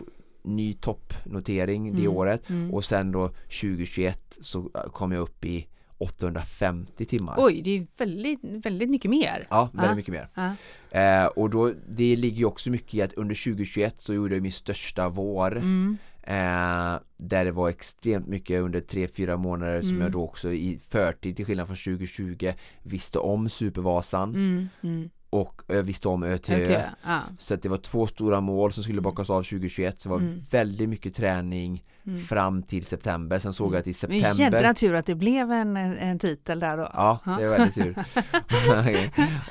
[0.44, 2.74] ny toppnotering det Mm, året mm.
[2.74, 5.66] och sen då 2021 så äh, kom jag upp i
[5.98, 9.44] 850 timmar Oj, det är väldigt, väldigt mycket mer.
[9.50, 9.94] Ja, väldigt Ja.
[9.94, 10.54] mycket mer Ja.
[11.00, 14.42] eh, Och då, det ligger ju också mycket i att under 2021 så gjorde jag
[14.42, 20.02] min största vår Mm, eh, Där det var extremt mycket under 3-4 månader som Mm.
[20.02, 25.10] jag då också i förtid till skillnad från 2020 visste om Supervasan mm, mm.
[25.34, 27.20] Och jag visste om ÖTÖ ÖTÖ, Ja.
[27.38, 30.20] Så att det var två stora mål som skulle bockas av 2021 så det var
[30.20, 30.40] Mm.
[30.50, 32.20] väldigt mycket träning Mm.
[32.20, 35.52] fram till september Sen såg jag att i Men september jädra tur att det blev
[35.52, 36.90] en, en titel där då.
[36.92, 37.94] Ja, det var väldigt tur.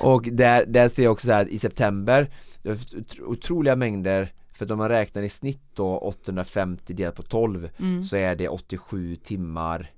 [0.00, 2.28] Och där, där ser jag också så här att i september
[3.26, 8.04] Otroliga mängder För att om man räknar i snitt då 850 delat på 12 Mm.
[8.04, 9.90] Så är det 87 timmar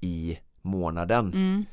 [0.00, 1.64] i månaden Mm.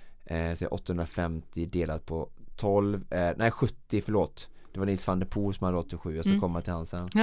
[0.51, 5.26] eh, Så 850 delat på 12 eh, Nej 70 förlåt Det var Nils van der
[5.28, 6.41] Poel som hade 87 Jag ska Mm.
[6.41, 7.10] komma till han sen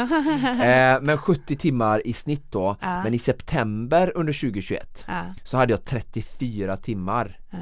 [0.61, 3.03] eh, Men 70 timmar i snitt då Ja.
[3.03, 7.59] Men i september under 2021 ja, Så hade jag 34 timmar ja.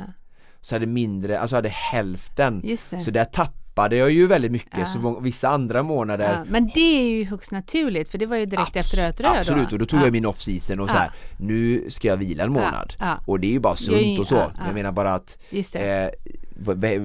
[0.61, 2.61] Så hade mindre, alltså hade hälften.
[3.01, 4.87] Så där tappade jag ju väldigt mycket Ja.
[4.87, 8.47] så vissa andra månader Ja, men det är ju högst naturligt för det var ju
[8.47, 10.05] direkt efter abs- röt röd Absolut, och då tog ja.
[10.05, 10.93] jag min off-season och Ja.
[10.93, 12.93] så här, nu ska jag vila en månad.
[13.27, 14.62] Och det är ju bara sunt och så, ja, ja.
[14.66, 15.39] jag menar bara att
[15.75, 17.03] eh,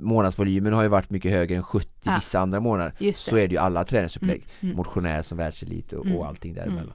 [0.00, 2.12] månadsvolymen har ju varit mycket högre än 70 Ja.
[2.16, 3.12] vissa andra månader.
[3.12, 4.76] Så är det ju alla träningsupplägg, Mm, mm.
[4.76, 6.92] motionär som världselit och, Mm, och allting däremellan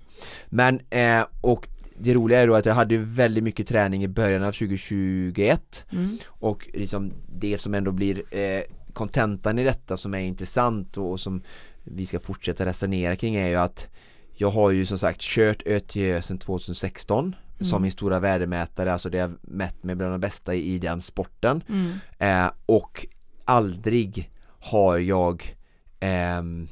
[0.49, 1.67] Men, eh, och
[2.01, 6.17] det roliga är då att jag hade väldigt mycket träning i början av 2021 Mm.
[6.27, 8.61] och liksom det som ändå blir eh,
[8.93, 11.41] kontentan i detta som är intressant och, och som
[11.83, 13.87] vi ska fortsätta resonera kring är ju att
[14.33, 17.81] jag har ju som sagt kört ÖTÖ sedan 2016 som Mm.
[17.81, 21.63] min stora värdemätare, alltså det jag mätt med bland de bästa i, i den sporten
[21.69, 21.91] Mm.
[22.45, 23.07] eh, och
[23.45, 24.29] aldrig
[24.59, 25.55] har jag
[25.99, 26.67] ehm,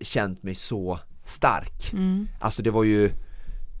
[0.00, 2.28] känt mig så stark Mm.
[2.40, 3.10] Alltså det var ju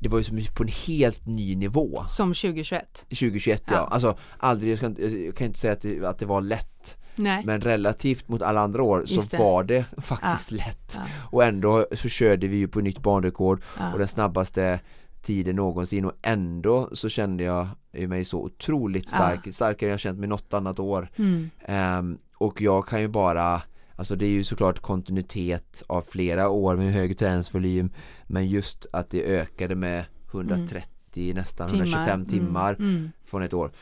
[0.00, 3.04] det var ju som på en helt ny nivå Som 2021.
[3.08, 3.86] 2021 ja, Ja.
[3.90, 7.42] alltså aldrig, jag, inte, jag kan inte säga att det, att det var lätt Nej.
[7.46, 9.38] Men relativt mot alla andra år så det.
[9.38, 11.00] var det faktiskt lätt Ja.
[11.30, 13.92] Och ändå så körde vi ju på nytt banrekord Ja.
[13.92, 14.80] och den snabbaste
[15.22, 17.68] tiden någonsin och ändå så kände jag
[18.08, 21.50] mig så otroligt stark, starkare än jag känt mig något annat år Mm.
[21.64, 23.62] Ehm, Och jag kan ju bara
[23.96, 27.90] Alltså det är ju såklart kontinuitet av flera år med hög träningsvolym
[28.26, 33.10] Men just att det ökade med 130 nästan 125 timmar Mm.
[33.24, 33.72] från ett år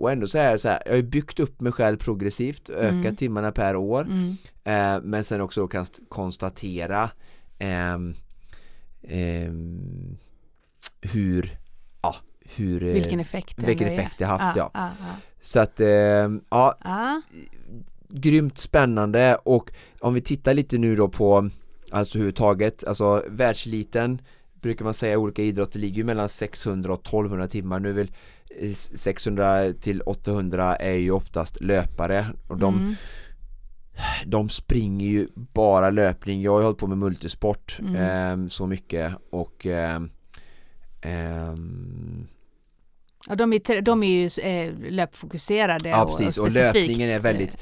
[0.00, 2.70] och ändå så är det så här, jag har ju byggt upp mig själv progressivt,
[2.70, 3.16] ökat Mm.
[3.16, 4.36] timmarna per år Mm.
[4.64, 7.10] eh, Men sen också kan st- konstatera
[7.58, 8.14] ehm,
[9.02, 10.16] ehm,
[11.00, 11.58] Hur,
[12.02, 12.16] ja,
[12.56, 14.70] hur eh, Vilken effekt vilken effekt det har haft, ja.
[14.74, 15.14] ja, ja.
[15.40, 17.22] Så att, ehm, ja, ja.
[18.08, 21.50] grymt spännande och om vi tittar lite nu då på
[21.92, 24.20] Alltså överhuvudtaget, alltså världseliten
[24.60, 28.06] Brukar man säga olika idrotter ligger ju mellan 600 och 1200 timmar Nu eh,
[28.94, 32.94] 600 till 800 är ju oftast löpare och de, Mm.
[34.26, 37.96] de springer ju bara löpning Jag har ju hållit på med multisport Mm.
[37.96, 40.10] ehm, så mycket och ehm,
[41.02, 42.26] ehm,
[43.28, 46.74] Ja, de, är, de är ju eh, löpfokuserade Ja och, precis, och specifikt.
[46.88, 47.56] löpningen är väldigt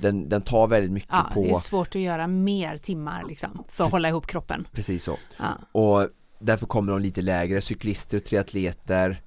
[0.00, 3.50] Den, den tar väldigt mycket Ja, på det är svårt att göra mer timmar liksom,
[3.52, 3.92] för att Precis.
[3.92, 4.66] hålla ihop kroppen.
[4.72, 5.58] Precis så Ja.
[5.72, 9.22] Och därför kommer de lite lägre, cyklister och triatleter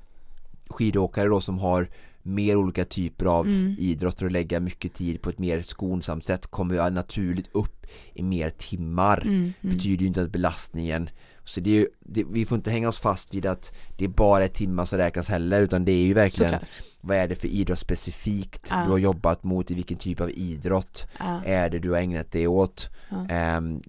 [0.70, 1.89] Skidåkare då som har
[2.22, 3.76] mer olika typer av Mm.
[3.80, 8.24] idrotter och lägga mycket tid på ett mer skonsamt sätt kommer ju naturligt upp i
[8.24, 9.53] mer timmar Mm, mm.
[9.76, 11.09] betyder ju inte att belastningen
[11.43, 14.09] så det är ju, det, vi får inte hänga oss fast vid att det är
[14.09, 16.70] bara timmar som räknas heller utan det är ju verkligen Såklart.
[17.01, 18.84] vad är det för idrott specifikt Ja.
[18.86, 21.41] du har jobbat mot i vilken typ av idrott Ja.
[21.45, 22.89] är det du har ägnat dig åt.
[23.30, 23.82] Ehm,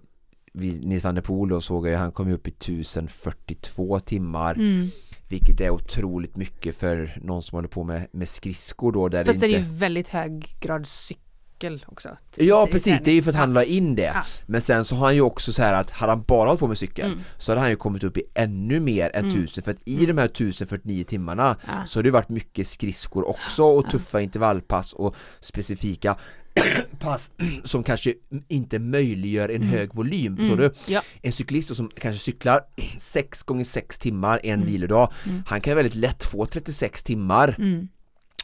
[0.52, 4.54] vi, Nils van der Poel då såg jag ju, han kom upp i 1042 timmar
[4.54, 4.90] Mm.
[5.28, 9.40] Vilket är otroligt mycket för någon som håller på med, med skridskor då där Fast
[9.40, 12.08] det det är inte ju väldigt hög grad cykel också.
[12.30, 14.22] till- Ja precis, det är ju för att han la in det Ja.
[14.46, 16.66] Men sen så har han ju också så här att hade han bara hållit på
[16.68, 17.20] med cykel Mm.
[17.38, 19.36] så hade han ju kommit upp i ännu mer än Mm.
[19.36, 21.72] 1000 för att i de här 1049 timmarna Ja.
[21.86, 26.16] så har det varit mycket skridskor också och tuffa intervallpass och specifika
[27.00, 27.30] pass
[27.64, 28.14] som kanske
[28.48, 30.48] inte möjliggör en hög volym, Mm.
[30.56, 30.74] du?
[30.86, 31.02] Ja.
[31.22, 32.60] En cyklist som kanske cyklar
[32.98, 34.66] 6 gånger 6 timmar en Mm.
[34.66, 35.12] vilodag,
[35.46, 37.88] han kan väldigt lätt få 36 timmar Mm.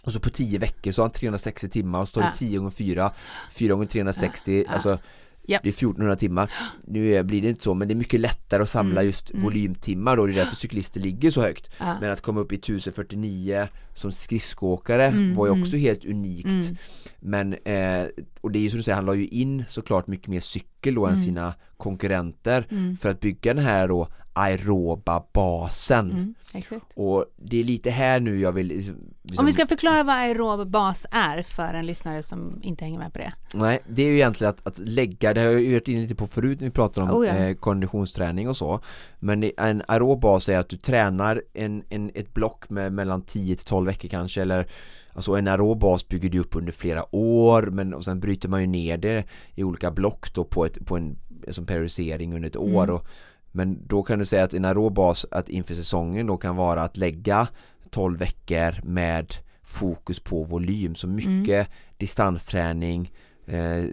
[0.02, 2.28] och så på 10 veckor så har han 360 timmar och så tar Ja.
[2.32, 3.12] det 10 gånger 4
[3.52, 4.72] 4 gånger 360, Ja.
[4.72, 4.98] alltså
[5.46, 5.60] Ja.
[5.62, 6.50] det är 1400 timmar
[6.86, 9.06] Nu är- blir det inte så men det är mycket lättare att samla Mm.
[9.06, 11.96] just volymtimmar då, det är därför cyklister ligger så högt Ja.
[12.00, 15.62] Men att komma upp i 1049 som skridskoåkare Mm, var ju mm.
[15.62, 16.76] också helt unikt Mm.
[17.20, 18.06] Men, eh,
[18.40, 20.68] och det är ju som du säger, han la ju in såklart mycket mer cykel
[20.90, 21.24] då än Mm.
[21.24, 22.96] sina konkurrenter Mm.
[22.96, 26.34] för att bygga den här då aeroba basen Mm.
[26.54, 26.84] Exakt.
[26.94, 28.94] och det är lite här nu jag vill liksom,
[29.38, 33.12] Om vi ska förklara vad aerob bas är för en lyssnare som inte hänger med
[33.12, 33.32] på det.
[33.52, 36.14] Nej, det är ju egentligen att, att lägga, det har jag ju varit inne lite
[36.14, 37.34] på förut när vi pratar om Oh ja.
[37.34, 38.80] eh, konditionsträning och så
[39.18, 43.56] Men en aerob bas är att du tränar en, en, ett block med mellan 10
[43.56, 44.66] till 12 veckor kanske eller
[45.12, 48.60] Alltså en aerob bas bygger du upp under flera år men och sen bryter man
[48.60, 52.56] ju ner det i olika block då på, ett, på en som periodisering under ett
[52.56, 52.94] år Mm.
[52.94, 53.06] och,
[53.52, 56.82] Men då kan du säga att en aerob bas att inför säsongen då kan vara
[56.82, 57.48] att lägga
[57.90, 60.94] 12 veckor med fokus på volym.
[60.94, 63.12] Så mycket distansträning
[63.46, 63.84] eh,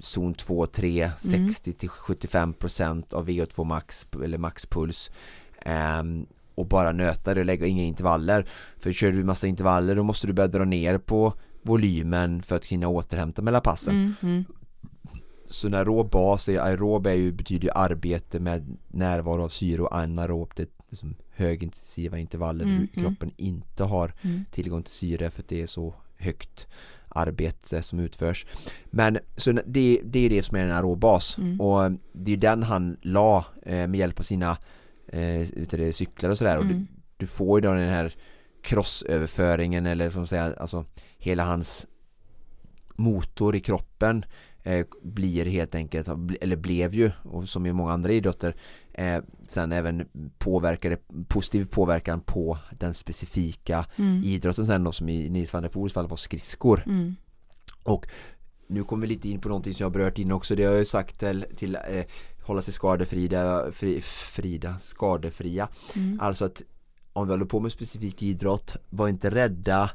[0.00, 5.10] zon 2, 3, 60 till 75% av VO2 max eller maxpuls
[5.62, 8.46] ehm, och bara nöta det och lägga inga intervaller
[8.78, 11.32] för kör du massa intervaller då måste du börja dra ner på
[11.62, 14.14] volymen för att hinna återhämta mellan passen Mm.
[14.22, 14.44] Mm.
[15.46, 19.82] så när aerob bas är aerob är ju, betyder ju arbete med närvaro av syre
[19.82, 23.04] och anaerobt det är liksom högintensiva intervaller Mm, där mm.
[23.16, 24.44] kroppen inte har Mm.
[24.50, 26.66] tillgång till syre för att det är så högt
[27.08, 28.46] arbete som utförs.
[28.84, 31.60] Men så det, det är det som är en aerob bas Mm.
[31.60, 34.56] och det är den han la eh, med hjälp av sina
[35.12, 36.78] eh, det, cyklar och sådär och Mm.
[36.78, 36.86] du,
[37.16, 38.14] du får ju då den här
[38.62, 40.84] crossöverföringen eller som säga alltså
[41.18, 41.86] hela hans
[42.94, 44.24] motor i kroppen
[44.62, 46.08] eh, blir helt enkelt,
[46.40, 48.56] eller blev ju, och som i många andra idrotter
[48.94, 50.08] eh, sen även
[50.38, 50.96] påverkade,
[51.28, 54.22] positiv påverkan på den specifika Mm.
[54.24, 57.16] idrotten sen då som i Nils van der Poels fall var skridskor Mm.
[57.82, 58.06] och
[58.66, 60.70] nu kommer vi lite in på någonting som jag har berört in också det har
[60.72, 62.04] jag ju sagt till, till eh,
[62.42, 64.00] hålla sig skadefrida, fri,
[64.32, 66.20] frida, skadefria Mm.
[66.20, 66.62] alltså att
[67.12, 69.90] om vi håller på med specifik idrott var inte rädda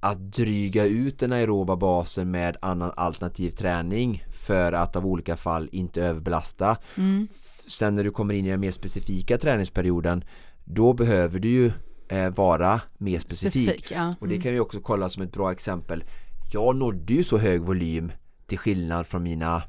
[0.00, 5.68] att dryga ut den aeroba basen med annan alternativ träning för att av olika fall
[5.72, 7.28] inte överbelasta Mm.
[7.66, 10.24] Sen när du kommer in i den mer specifika träningsperioden
[10.64, 11.72] då behöver du ju
[12.08, 14.14] eh, vara mer specifik, Specifik, ja.
[14.20, 14.42] och det Mm.
[14.42, 16.04] kan vi också kolla som ett bra exempel
[16.52, 18.12] jag nådde ju så hög volym
[18.46, 19.62] till skillnad från mina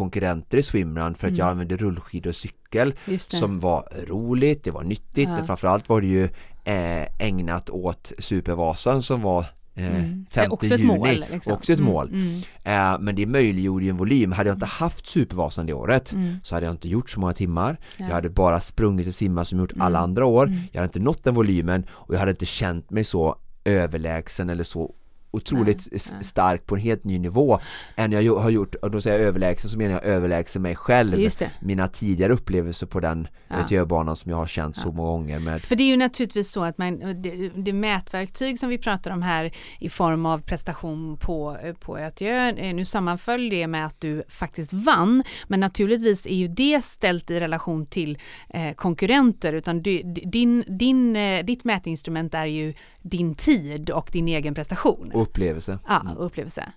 [0.00, 4.82] konkurrenter i swimrun för att jag använde rullskidor och cykel som var roligt, det var
[4.82, 5.36] nyttigt Ja.
[5.36, 6.24] men framförallt var det ju
[6.64, 9.46] eh, ägnat åt Supervasan som var eh,
[9.86, 10.26] Mm.
[10.30, 11.52] 5 Också ett juni mål, liksom.
[11.52, 12.42] också ett Mm, mål mm.
[12.64, 16.36] eh, men det möjliggjorde ju en volym, hade jag inte haft Supervasan det året Mm.
[16.42, 18.04] så hade jag inte gjort så många timmar Ja.
[18.08, 21.00] jag hade bara sprungit och simmat som jag gjort alla andra år jag hade inte
[21.00, 24.94] nått den volymen och jag hade inte känt mig så överlägsen eller så
[25.30, 26.24] otroligt nej.
[26.24, 27.60] stark på en helt ny nivå
[27.96, 31.30] än jag har gjort, och då säger jag överlägsen så menar jag överlägsen mig själv
[31.60, 33.66] mina tidigare upplevelser på den Ja.
[33.70, 34.14] ja.
[34.14, 36.78] som jag har känt så många gånger med För det är ju naturligtvis så att
[36.78, 41.98] man, det, det mätverktyg som vi pratar om här i form av prestation på, på
[41.98, 46.84] ÖTÖ, eh, nu sammanföll det med att du faktiskt vann, men naturligtvis är ju det
[46.84, 48.18] ställt i relation till
[48.48, 54.28] eh, konkurrenter, utan du, din, din, eh, ditt mätinstrument är ju din tid och din
[54.28, 55.12] egen prestation.
[55.14, 56.72] upplevelse Ja, upplevelse.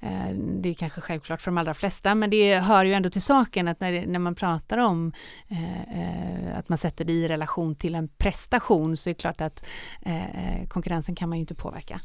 [0.00, 3.22] Eh, Det är kanske självklart för de allra flesta, men det hör ju ändå till
[3.22, 5.12] saken att när, när man pratar om
[5.48, 9.40] eh, eh, att man sätter det i relation till en prestation så är det klart
[9.40, 9.66] att
[10.02, 12.00] eh, eh, konkurrensen kan man ju inte påverka.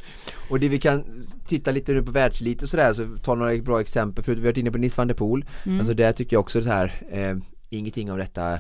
[0.50, 3.82] Och det vi kan titta lite nu på världselit och sådär så ta några bra
[3.82, 5.80] exempel förut vi har varit inne på Nils van der Poel Mm.
[5.80, 7.36] alltså där tycker jag också så här eh,
[7.70, 8.60] ingenting av detta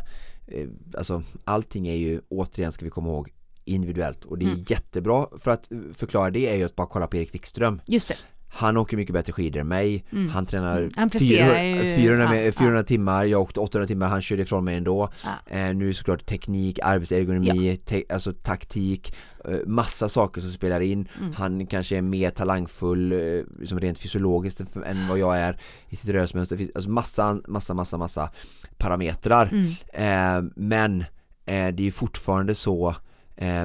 [0.97, 3.29] alltså allting är ju återigen ska vi komma ihåg
[3.69, 4.63] individuellt och det är Mm.
[4.67, 8.15] jättebra för att förklara det är ju att bara kolla på Erik Wikström Just det.
[8.51, 10.29] han åker mycket bättre skidor än mig Mm.
[10.29, 10.91] han tränar Mm.
[10.95, 14.41] Han presterar 400, ju- 400, ja, med, 400 timmar, jag åkte 800 timmar, han körde
[14.41, 15.29] ifrån mig ändå Ja.
[15.57, 19.15] eh, nu är det såklart teknik, arbetsergonomi, te, alltså taktik
[19.45, 21.33] eh, massa saker som spelar in Mm.
[21.33, 25.57] han kanske är mer talangfull eh, liksom rent fysiologiskt än, vad jag är
[25.89, 28.31] i sitt rörelsemönster, alltså massa, massa, massa, massa
[28.77, 30.45] parametrar Mm.
[30.47, 31.01] eh, men
[31.45, 32.95] eh, det är ju fortfarande så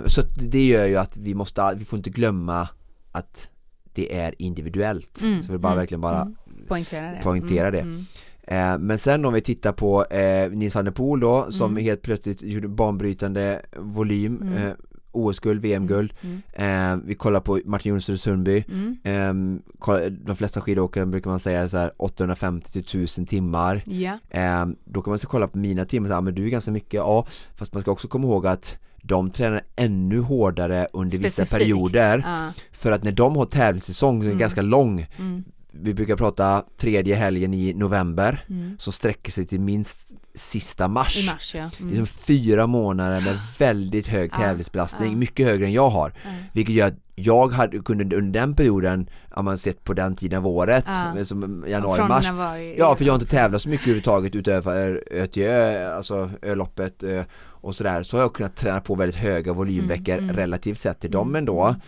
[0.07, 2.69] så att det gör ju att vi måste, vi får inte glömma
[3.13, 3.49] att
[3.95, 6.35] det är individuellt Mm, så vi bara mm, verkligen bara mm.
[6.69, 7.21] Poängtera det.
[7.23, 7.81] Poängtera det.
[7.81, 8.05] Mm.
[8.43, 11.85] Eh, men sen om vi tittar på eh, Nils der Poel då som Mm.
[11.85, 14.55] helt plötsligt gjorde banbrytande volym Mm.
[14.55, 14.73] eh,
[15.13, 16.15] OS-guld, VM-guld.
[16.23, 16.43] Mm.
[16.53, 18.65] Eh, vi kollar på Martin Jonsson Sundby.
[18.69, 18.97] Mm.
[19.05, 23.83] Eh, kolla- de flesta skidåkare brukar man säga så här 850 till 1000 timmar.
[24.31, 26.51] Eh, då kan man så kolla på mina timmar och säga, ah, men du är
[26.51, 31.19] ganska mycket, ja fast man ska också komma ihåg att de tränar ännu hårdare under
[31.19, 31.51] vissa Specifikt.
[31.51, 32.53] perioder Ja.
[32.73, 34.39] för att när de har tävlingssäsong som är Mm.
[34.39, 35.45] ganska lång Mm.
[35.81, 38.77] Vi brukar prata tredje helgen i november Mm.
[38.79, 41.23] som sträcker sig till minst sista mars.
[41.23, 41.71] I mars ja.
[41.79, 41.97] Det är Mm.
[41.97, 45.17] som fyra månader med väldigt hög Ja, tävlingsbelastning, ja.
[45.19, 46.13] mycket högre än jag har.
[46.25, 46.31] Ja.
[46.53, 50.39] Vilket gör att jag hade, kunde under den perioden, om man sett på den tiden
[50.39, 50.85] av året,
[51.17, 51.25] Ja.
[51.25, 55.03] som januari, Från mars, det- Ja, för jag har inte tävlat så mycket överhuvudtaget utöver
[55.11, 58.03] Ötjö, alltså öloppet eh, och sådär.
[58.03, 60.37] Så har jag kunnat träna på väldigt höga volymveckor Mm, mm.
[60.37, 61.63] relativt sett till dem Mm, ändå.
[61.63, 61.81] mm.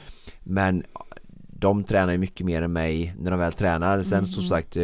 [0.43, 0.83] Men
[1.59, 4.03] de tränar ju mycket mer än mig när de väl tränar.
[4.03, 4.49] Sen Mm, som mm.
[4.49, 4.77] sagt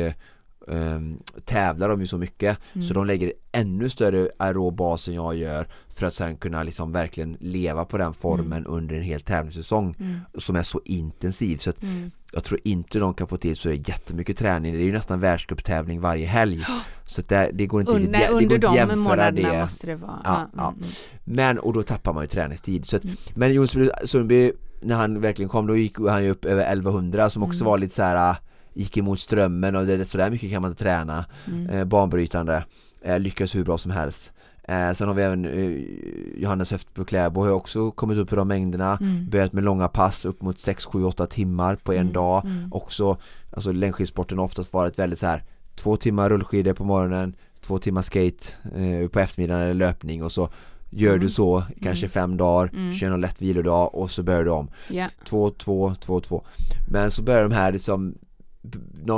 [0.69, 2.87] ehm, tävlar de ju så mycket Mm.
[2.87, 6.93] så de lägger ännu större aerob bas än jag gör för att sen kunna liksom
[6.93, 10.21] verkligen leva på den formen under en hel tävlingssäsong Mm.
[10.39, 12.11] som är så intensiv så att Mm.
[12.33, 14.73] jag tror inte de kan få till så jättemycket träning.
[14.73, 16.65] Det är ju nästan världscuptävling varje helg.
[17.07, 18.97] Så att det, det går inte riktigt nej, det går under inte att de jämföra
[18.97, 19.61] månaderna det.
[19.63, 20.21] måste det vara.
[20.25, 20.93] Ja, Ja, mm, mm.
[21.25, 22.87] Men, och då tappar man ju träningstid.
[22.87, 23.17] Så att, Mm.
[23.35, 24.53] Men Jonsson Sundby,
[24.83, 27.67] när han verkligen kom, då gick han ju upp över 1100 som också Mm.
[27.71, 28.37] var lite så här äh,
[28.75, 31.25] gick emot strömmen och det, det, så där mycket kan man inte träna.
[31.47, 31.71] Mm.
[31.71, 32.65] Eh, banbrytande,
[33.03, 34.33] eh, lyckas hur bra som helst.
[34.65, 38.49] Eh, sen har vi även eh, Johannes Höftbo Kläbo har också kommit upp i de
[38.49, 38.99] mängderna.
[39.01, 39.29] Mm.
[39.31, 42.45] Börjat med långa pass upp mot 6, 7, 8 timmar på en Mm, dag.
[42.45, 42.73] mm.
[42.73, 43.17] Också,
[43.57, 48.03] alltså längdskidsporten har oftast varit väldigt så här två timmar rullskidor på morgonen, två timmar
[48.03, 50.49] skate eh, på eftermiddagen eller löpning och så
[50.93, 51.21] gör Mm.
[51.21, 52.93] du så kanske fem dagar, Mm.
[52.95, 54.71] kör någon lätt vilodag och så börjar du om.
[54.91, 55.09] Ja.
[55.25, 56.45] Två, två, två, två.
[56.91, 58.15] Men så börjar de här liksom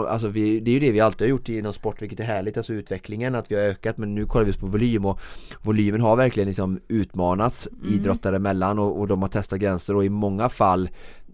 [0.09, 2.57] Alltså vi, det är ju det vi alltid har gjort inom sport vilket är härligt,
[2.57, 5.21] alltså utvecklingen att vi har ökat men nu kollar vi på volym och
[5.63, 7.95] volymen har verkligen liksom utmanats Mm.
[7.95, 10.89] idrottare emellan och, och de har testat gränser och i många fall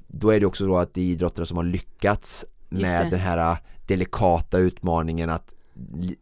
[0.08, 3.56] då är det också då att det är idrottare som har lyckats med den här
[3.86, 5.54] delikata utmaningen att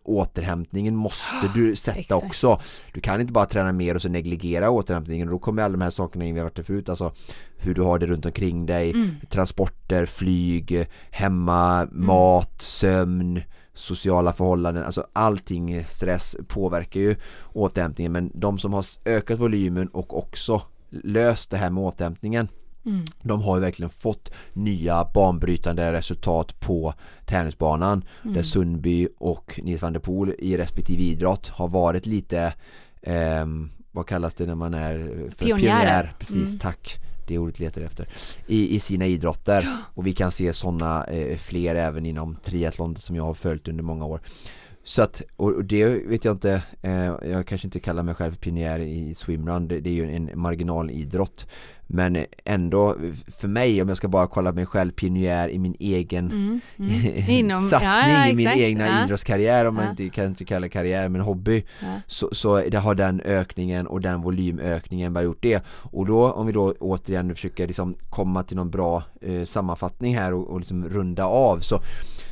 [0.05, 2.25] återhämtningen måste du sätta Exakt.
[2.25, 2.61] också.
[2.93, 5.29] Du kan inte bara träna mer och så negligera återhämtningen.
[5.29, 6.89] Och då kommer alla de här sakerna in vi har varit förut.
[6.89, 7.13] Alltså
[7.57, 8.91] hur du har det runt omkring dig.
[8.91, 9.11] Mm.
[9.29, 13.43] transporter, flyg, hemma, mat, sömn
[13.79, 17.17] sociala förhållanden, alltså allting stress påverkar ju
[17.53, 18.13] återhämtningen.
[18.13, 22.49] Men de som har ökat volymen och också löst det här med återhämtningen
[22.87, 23.05] Mm.
[23.23, 28.35] de har ju verkligen fått nya banbrytande resultat på tävlingsbanan Mm.
[28.35, 32.55] där Sundby och Nils van der Poel i respektive idrott har varit lite
[33.03, 34.99] ehm, vad kallas det när man är
[35.37, 35.59] för Pionjärer.
[35.81, 36.13] pionjär?
[36.19, 36.59] Precis, Mm.
[36.59, 38.09] tack det ordet letar efter
[38.47, 43.17] i, i sina idrotter och vi kan se sådana eh, fler även inom triathlon som
[43.17, 44.21] jag har följt under många år
[44.89, 48.79] så att, och det vet jag inte, eh, jag kanske inte kallar mig själv pionjär
[48.79, 51.47] i swimrun, det, det är ju en marginalidrott
[51.87, 52.97] Men ändå,
[53.41, 56.61] för mig om jag ska bara kolla mig själv pionjär i min egen Mm.
[56.77, 57.29] Mm.
[57.29, 58.63] Inom, satsning ja, ja, i min exakt.
[58.63, 59.05] egna ja.
[59.05, 61.65] idrottskarriär om man inte kan inte kalla karriär men hobby
[62.07, 66.47] så, så det har den ökningen och den volymökningen bara gjort det och då om
[66.47, 70.89] vi då återigen försöker liksom komma till någon bra eh, sammanfattning här och, och liksom
[70.89, 71.81] runda av så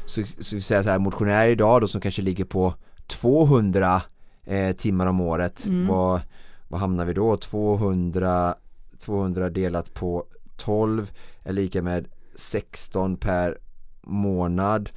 [0.07, 2.75] så, så vi säger så här motionär idag då som kanske ligger på
[3.07, 4.03] 200
[4.45, 5.87] eh, timmar om året Mm.
[5.87, 6.21] vad,
[6.69, 7.37] vad hamnar vi då?
[7.37, 8.55] 200
[8.99, 10.25] 200 delat på
[10.57, 11.11] 12
[11.45, 13.59] är lika med 16 per
[14.03, 14.91] månad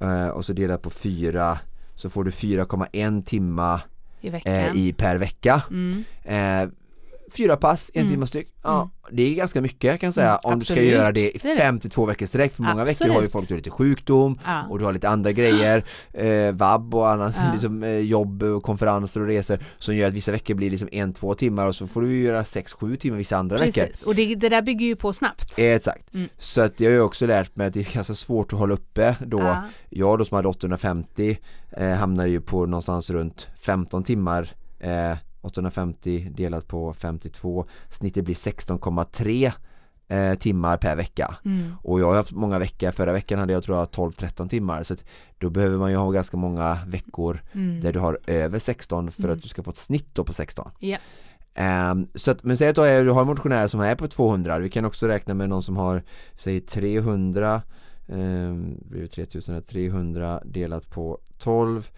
[0.00, 1.58] eh, och så delat på 4
[1.94, 3.80] så får du 4,1 timma
[4.20, 4.52] I veckan.
[4.54, 6.04] eh, i per vecka mm.
[6.24, 6.68] eh,
[7.36, 8.12] Fyra pass, en Mm.
[8.12, 8.48] timme styck.
[8.62, 10.92] Ja, det är ganska mycket kan jag säga Mm, om du ska absolut.
[10.92, 11.60] göra det i Det är det.
[11.60, 13.32] 52 veckor sträck för många veckor har ju Absolut.
[13.32, 14.62] folk lite sjukdom Ja.
[14.70, 17.52] och du har lite andra grejer, eh, vab och annat, Ja.
[17.52, 21.12] liksom, eh, jobb och konferenser och resor som gör att vissa veckor blir liksom en,
[21.12, 23.82] två timmar och så får du göra sex, sju timmar vissa andra veckor.
[23.86, 25.58] Precis, och det, det där bygger ju på snabbt.
[25.58, 26.14] Eh, Exakt.
[26.14, 26.28] Mm.
[26.38, 28.74] Så att jag har ju också lärt mig att det är ganska svårt att hålla
[28.74, 29.38] uppe då.
[29.40, 29.62] Ja.
[29.90, 31.38] Jag då som hade 850
[31.76, 34.48] eh, hamnar ju på någonstans runt 15 timmar
[34.80, 39.52] eh, 850 delat på 52 snittet blir 16,3
[40.08, 41.72] eh, timmar per vecka Mm.
[41.82, 44.94] och jag har haft många veckor, förra veckan hade jag tror jag 12-13 timmar så
[45.38, 47.80] då behöver man ju ha ganska många veckor Mm.
[47.80, 49.36] där du har över 16 för Mm.
[49.36, 50.98] att du ska få ett snitt då på 16 Ja.
[51.54, 54.84] Ehm, så att, men säg att du har- motionärer som är på 200, vi kan
[54.84, 56.02] också räkna med någon som har,
[56.36, 57.62] säg 300
[58.06, 61.90] um, blir det 3000, här, 300 delat på 12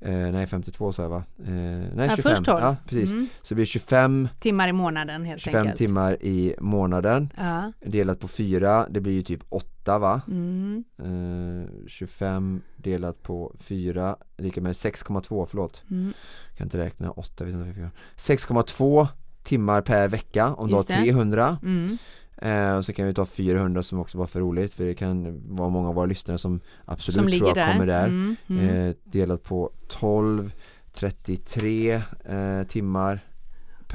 [0.00, 1.24] eh, Nej 52 sa jag va?
[1.38, 2.60] Eh, nej Ja, 25, först 12.
[2.60, 3.26] ja precis Mm.
[3.42, 5.78] Så det blir 25, Timmar i månaden helt 25 enkelt.
[5.78, 7.72] timmar i månaden Ja.
[7.86, 10.20] Delat på 4, det blir ju typ 8 va?
[10.28, 10.84] Mm.
[10.98, 16.12] Eh, 25 delat på 4 lika med 6,2 förlåt Mm.
[16.56, 17.90] kan inte räkna 8 vet inte vad jag fick göra.
[18.16, 19.08] 6,2
[19.42, 20.94] timmar per vecka om du har Just det.
[20.94, 21.98] 300 Mm.
[22.36, 25.42] Eh, och så kan vi ta 400 som också var för roligt för det kan
[25.56, 27.72] vara många av våra lyssnare som absolut Som tror jag där.
[27.72, 28.36] kommer där Mm.
[28.48, 28.68] Mm.
[28.68, 30.52] eh, delat på 12
[30.94, 33.20] 33 eh, timmar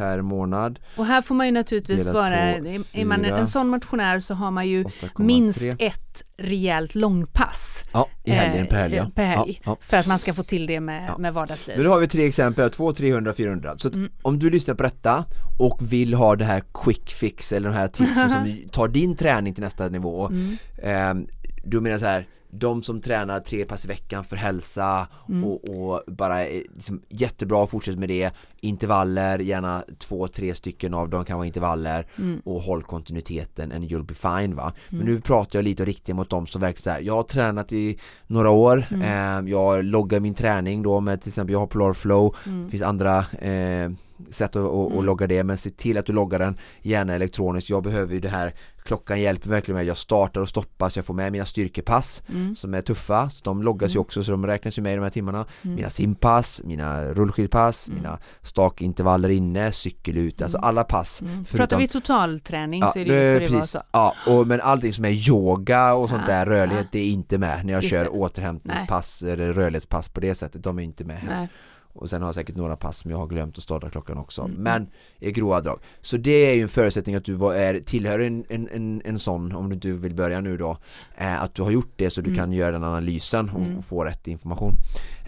[0.01, 4.19] per månad Och här får man ju naturligtvis vara, är är man en, sån motionär
[4.19, 9.11] så har man ju 8,3 minst ett rejält långpass Ja, i helgen eh, per helg,
[9.15, 9.77] per helg Ja, ja.
[9.81, 11.17] för att man ska få till det med, Ja.
[11.17, 11.77] med vardagsliv.
[11.77, 14.09] Men då har vi tre exempel, 2, 300, 400 Så Mm.
[14.21, 15.25] om du lyssnar på detta
[15.59, 19.53] och vill ha det här quick fix eller de här tipsen som tar din träning
[19.53, 20.57] till nästa nivå Mm.
[20.83, 21.31] eh,
[21.63, 25.43] Då menar så här de som tränar tre pass i veckan för hälsa Mm.
[25.43, 28.31] och, och bara är liksom jättebra, fortsätt med det
[28.63, 32.41] Intervaller, gärna två, tre stycken av dem kan vara intervaller Mm.
[32.45, 36.15] och håll kontinuiteten and you'll be fine va Men nu pratar jag lite och riktigt
[36.15, 37.97] mot dem som verkligen så här, jag har tränat i
[38.27, 39.45] några år, Mm.
[39.45, 42.63] eh, jag loggar min träning då med till exempel jag har Polar Flow, Mm.
[42.65, 43.91] det finns andra eh,
[44.29, 47.69] sätt att, att, att logga det men se till att du loggar den gärna elektroniskt,
[47.69, 48.53] jag behöver ju det här
[48.83, 52.55] klockan hjälper verkligen mig, jag startar och stoppar så jag får med mina styrkepass Mm.
[52.55, 55.01] som är tuffa, så de loggas ju också så de räknas ju med i de
[55.03, 61.45] här timmarna mina simpass, mina rullskidpass, mina stakintervaller inne, cykel ut, alltså alla pass Mm.
[61.45, 63.79] förutom Pratar vi totalträning så är det, ska det vara så.
[63.91, 66.89] Ja, och, men allting som är yoga och sånt Ja, där, rörlighet, ja.
[66.91, 68.09] det är inte med när jag Just kör det.
[68.09, 71.37] återhämtningspass eller rörlighetspass på det sättet, de är inte med här.
[71.39, 71.47] Nej.
[71.93, 74.41] Och sen har jag säkert några pass som jag har glömt att starta klockan också,
[74.41, 74.55] Mm.
[74.63, 74.87] men
[75.19, 75.79] i grova drag.
[76.01, 79.51] Så det är ju en förutsättning att du är, tillhör en, en, en, en sån,
[79.55, 80.77] om du inte vill börja nu då,
[81.17, 82.37] eh, att du har gjort det så du Mm.
[82.39, 83.77] kan göra den analysen och, Mm.
[83.77, 84.73] och få rätt information.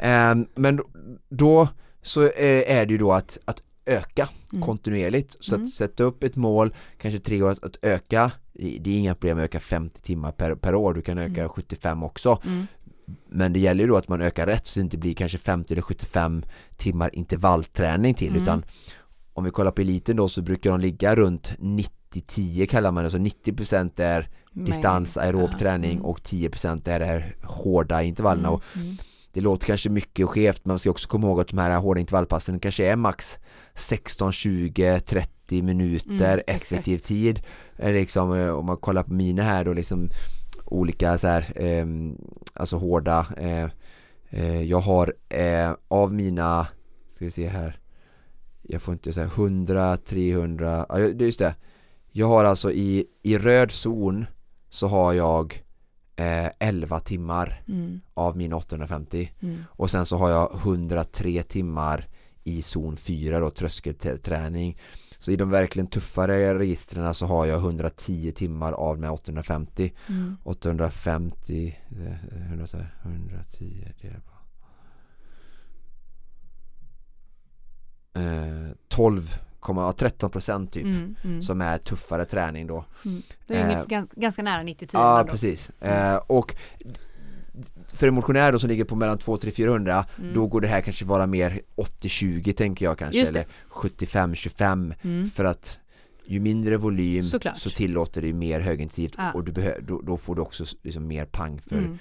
[0.01, 0.80] Eh, men
[1.30, 1.68] då-
[2.01, 4.64] så eh, är det ju då att, att öka Mm.
[4.66, 5.38] kontinuerligt.
[5.39, 5.66] Så Mm.
[5.66, 8.32] att sätta upp ett mål, kanske tre år att, att öka.
[8.53, 11.39] Det det är inga problem att öka 50 timmar per, per år, du kan öka
[11.41, 11.49] Mm.
[11.49, 12.39] 75 också.
[12.45, 12.68] Mm.
[13.30, 15.74] Men det gäller ju då att man ökar rätt så det inte blir kanske 50
[15.74, 16.43] eller 75
[16.78, 18.41] timmar intervallträning till Mm.
[18.41, 18.66] utan
[19.34, 23.10] om vi kollar på eliten då så brukar de ligga runt 90-10 kallar man det,
[23.10, 26.06] så 90% är distans aerob ja, träning mm.
[26.06, 28.97] och 10% är det här hårda intervallerna Mm, mm.
[29.34, 31.80] det låter kanske mycket och skevt men man ska också komma ihåg att de här
[31.80, 33.39] hårda intervallpassen kanske är max
[33.76, 37.41] 16, 20, 30 minuter Mm, effektiv tid.
[37.78, 40.10] Liksom eh, om man kollar på mina här då liksom
[40.66, 42.18] olika så här ehm,
[42.53, 43.70] alltså hårda eh,
[44.30, 46.68] eh, jag har eh, av mina
[47.07, 47.80] ska vi se här
[48.61, 51.55] jag får inte säga 100, 300, ja just det.
[52.11, 54.26] Jag har alltså i, i röd zon
[54.70, 55.64] så har jag
[56.16, 62.07] eh, 11 timmar Mm, av mina 850 mm, och sen så har jag 103 timmar
[62.43, 64.78] i zon 4 då, tröskelträning
[65.24, 70.38] så i de verkligen tuffare registren så har jag 110 timmar av med 850 mm.
[70.43, 72.67] 850 eh, 100,
[73.03, 74.32] 110 delat på
[78.19, 79.36] eh, 12,
[79.97, 83.21] 13 procent typ Mm, mm, som är tuffare träning då mm.
[83.47, 85.32] Det är eh, ungefär, gans- ganska nära 90 Ja timmar då.
[85.32, 86.55] precis eh, och
[87.93, 90.34] för en motionär då som ligger på mellan 2 3 400 Mm.
[90.34, 95.30] då går det här kanske vara mer 80-20 tänker jag kanske eller 75-25 Mm.
[95.30, 95.80] för att
[96.26, 97.58] ju mindre volym Såklart.
[97.58, 99.32] så tillåter det mer högintensivt Ja.
[99.34, 101.97] och du då, då får du också liksom mer pang för Mm.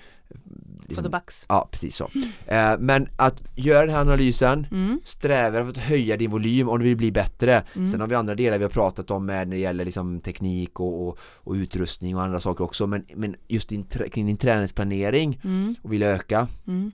[0.89, 1.47] Liksom, bucks.
[1.49, 2.11] Ja precis så
[2.47, 5.01] eh, Men att göra den här analysen Mm.
[5.05, 7.89] Sträva efter att höja din volym om du vill bli bättre Mm.
[7.89, 10.81] Sen har vi andra delar vi har pratat om med när det gäller liksom teknik
[10.81, 15.41] och, och, och utrustning och andra saker också men, men just din, kring din träningsplanering
[15.45, 15.75] Mm.
[15.83, 16.93] och vill öka Mm.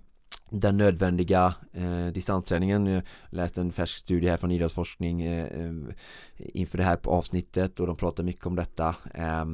[0.51, 5.73] den nödvändiga eh, distansträningen Jag läste en färsk studie här från idrottsforskning eh, eh,
[6.39, 9.45] inför det här på avsnittet och de pratar mycket om detta eh,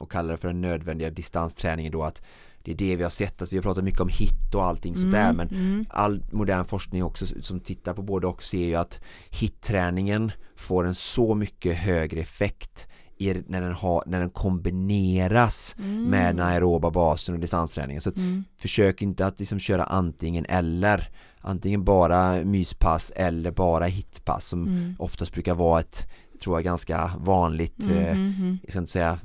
[0.00, 2.22] och kallar det för den nödvändiga distansträningen då att
[2.62, 4.96] det är det vi har sett, att vi har pratat mycket om hit och allting
[4.96, 5.84] sånt där men Mm.
[5.88, 9.00] all modern forskning också som tittar på både och ser ju att
[9.30, 12.86] hitträningen får en så mycket högre effekt
[13.20, 15.74] i, när, den har, när den kombineras
[16.08, 18.02] med den aeroba basen och distansträningen.
[18.02, 18.44] Så Mm.
[18.56, 21.08] försök inte att liksom köra antingen eller.
[21.40, 24.94] Antingen bara myspass eller bara hitpass som Mm.
[24.98, 26.06] oftast brukar vara ett,
[26.42, 28.58] tror jag, ganska vanligt Mm, eh, mm, mm.
[28.62, 29.18] jag ska inte säga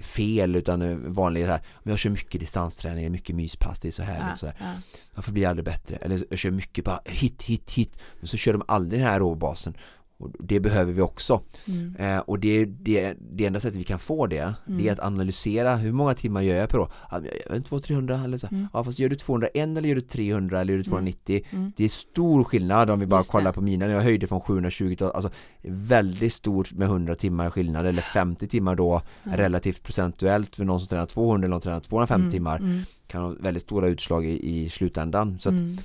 [0.00, 4.02] fel utan vanligt så här, men jag kör mycket distansträning, mycket myspass, det är så
[4.02, 4.54] härligt Ja, så här.
[4.58, 4.72] ja.
[5.14, 5.96] Varför blir jag aldrig bättre?
[5.96, 9.18] Eller jag kör mycket bara hit, hit, hit Men så kör de aldrig den här
[9.20, 9.74] råbasen
[10.18, 11.96] och det behöver vi också Mm.
[11.96, 14.86] eh, och det, det, det enda sättet vi kan få det det Mm.
[14.88, 16.92] är att analysera hur många timmar gör jag per år?
[17.10, 18.66] Ja, jag en 200-300 eller så Mm.
[18.72, 21.72] Ja fast gör du 201 eller gör du 300 eller gör du 290 Mm.
[21.76, 23.32] Det är stor skillnad om vi bara Just det.
[23.38, 25.30] kollar på mina jag höjde från 720 till, alltså
[25.62, 30.88] väldigt stort med 100 timmar skillnad eller 50 timmar då relativt procentuellt för någon som
[30.88, 34.26] tränar 200 eller någon som tränar 250 Mm, timmar mm, kan ha väldigt stora utslag
[34.26, 35.78] i, i slutändan så att mm.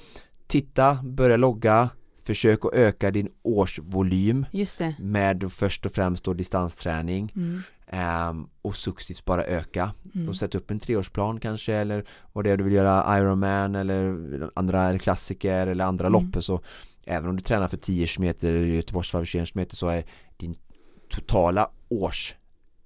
[0.47, 1.89] titta, börja logga
[2.23, 4.45] försök att öka din årsvolym
[4.99, 7.59] med först och främst då distansträning Mm.
[7.87, 10.29] ehm, och successivt bara öka Mm.
[10.29, 14.49] och sätta upp en treårsplan kanske eller vad det är du vill göra Ironman eller
[14.55, 16.21] andra klassiker eller andra Mm.
[16.31, 16.61] lopp så
[17.05, 20.03] även om du tränar för 10 meter Göteborgsvarv 21 meter så är
[20.37, 20.55] din
[21.09, 22.35] totala års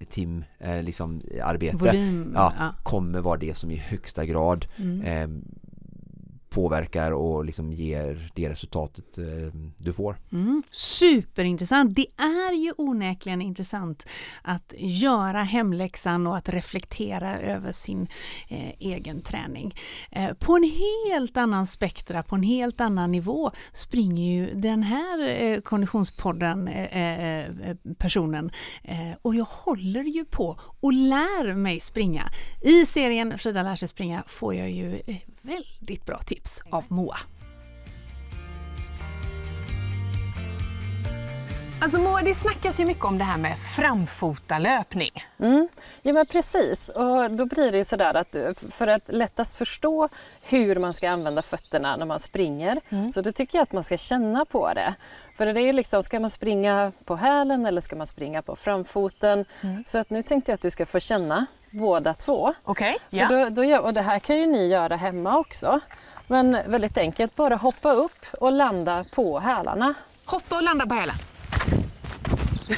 [0.10, 2.32] tim eh, liksom arbete Volym.
[2.36, 2.54] Ja.
[2.58, 2.74] Ja.
[2.84, 5.02] kommer vara det som i högsta grad Mm.
[5.02, 5.42] eh,
[6.58, 9.26] påverkar och liksom ger det resultatet eh,
[9.78, 10.18] du får.
[10.32, 11.96] Mm, superintressant.
[11.96, 14.08] Det är ju onekligen intressant
[14.42, 18.08] att göra hemläxan och att reflektera över sin
[18.50, 19.76] eh, egen träning.
[20.12, 20.72] Eh, på en
[21.08, 27.40] helt annan spektra, på en helt annan nivå springer ju den här eh, konditionspodden eh,
[27.40, 28.52] eh personen
[28.84, 32.24] eh, och jag håller ju på och lär mig springa.
[32.62, 37.18] I serien Frida lär sig springa får jag ju eh, väldigt bra tips av Moa.
[41.82, 45.12] Alltså Moa, det snackas ju mycket om det här med framfotalöpning.
[45.40, 45.68] Mm.
[46.02, 48.36] Ja men precis, och då blir det ju sådär att
[48.74, 50.10] för att lättast förstå
[50.42, 52.82] hur man ska använda fötterna när man springer
[53.12, 54.94] så då tycker jag att man ska känna på det.
[55.38, 58.56] För det är ju liksom, ska man springa på hälen eller ska man springa på
[58.56, 59.46] framfoten?
[59.86, 62.54] Så att nu tänkte jag att du ska få känna båda två.
[62.64, 62.96] Okej?
[63.12, 65.80] Så då, då gör, och det här kan ju ni göra hemma också.
[66.28, 69.94] Men väldigt enkelt, bara hoppa upp och landa på hälarna.
[70.26, 71.16] Hoppa och landa på hälen.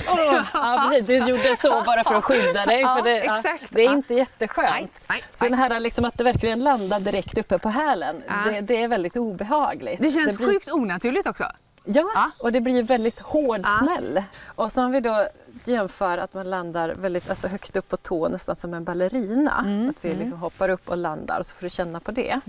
[0.06, 1.08] Ja, precis.
[1.08, 2.82] Du gjorde så bara för att skydda dig.
[2.82, 4.70] Ja, för det, ja, det är inte jätteskönt.
[4.70, 5.52] Nej, nej, Så nej.
[5.52, 8.52] det här liksom att det verkligen landar direkt uppe på hälen, Ja.
[8.52, 10.02] det, det är väldigt obehagligt.
[10.02, 11.43] Det känns blir, sjukt onaturligt också.
[11.86, 14.24] Ja, och det blir väldigt hård smäll.
[14.45, 15.28] Och så om vi då
[15.64, 19.60] jämför att man landar väldigt alltså högt upp på tå, nästan som en ballerina.
[19.66, 22.39] Mm, Att vi liksom hoppar upp och landar, så får du känna på det.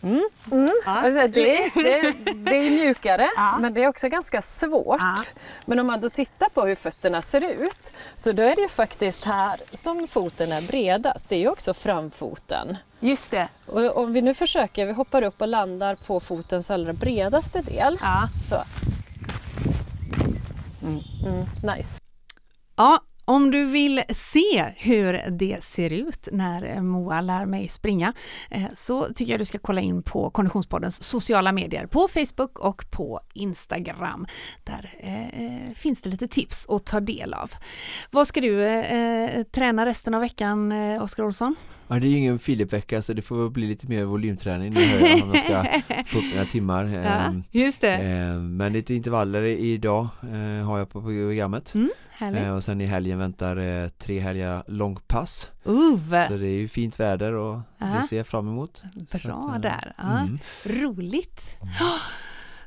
[0.00, 0.70] Ja.
[0.84, 3.58] Alltså, det, det, det är mjukare Ja.
[3.60, 5.00] men det är också ganska svårt.
[5.00, 5.16] Ja.
[5.64, 8.68] Men om man då tittar på hur fötterna ser ut så då är det ju
[8.68, 11.28] faktiskt här som foten är bredast.
[11.28, 12.76] Det är ju också framfoten.
[13.00, 13.48] Just det.
[13.66, 17.98] Och om vi nu försöker, vi hoppar upp och landar på fotens allra bredaste del.
[18.00, 18.28] Ja.
[18.48, 18.62] Så.
[20.82, 21.46] Mm,
[21.76, 22.00] nice.
[22.76, 22.98] Ja,
[23.30, 28.12] om du vill se hur det ser ut när Moa lär mig springa
[28.50, 32.84] eh, så tycker jag du ska kolla in på Konditionspoddens sociala medier på Facebook och
[32.90, 34.26] på Instagram.
[34.64, 37.50] Där eh, finns det lite tips att ta del av.
[38.10, 41.54] Vad ska du eh, träna resten av veckan, eh, Oskar Olsson?
[41.88, 44.80] Ja, det är ju ingen Filip-vecka så det får väl bli lite mer volymträning nu
[45.22, 45.64] om jag ska
[46.06, 46.84] få upp mina timmar.
[46.84, 47.94] Ehm, just det.
[47.94, 51.74] eh, Men lite intervaller i- idag eh, har jag på programmet.
[51.74, 51.90] Mm,
[52.20, 52.42] härligt.
[52.42, 55.50] Eh, och sen i helgen väntar eh, tre helger långpass.
[55.64, 57.86] Uv, Så det är ju fint väder och Ja.
[57.86, 58.82] det ser jag fram emot.
[59.24, 59.94] Bra att, eh, där.
[59.98, 60.18] Ja.
[60.18, 60.36] mm.
[60.64, 61.56] Roligt.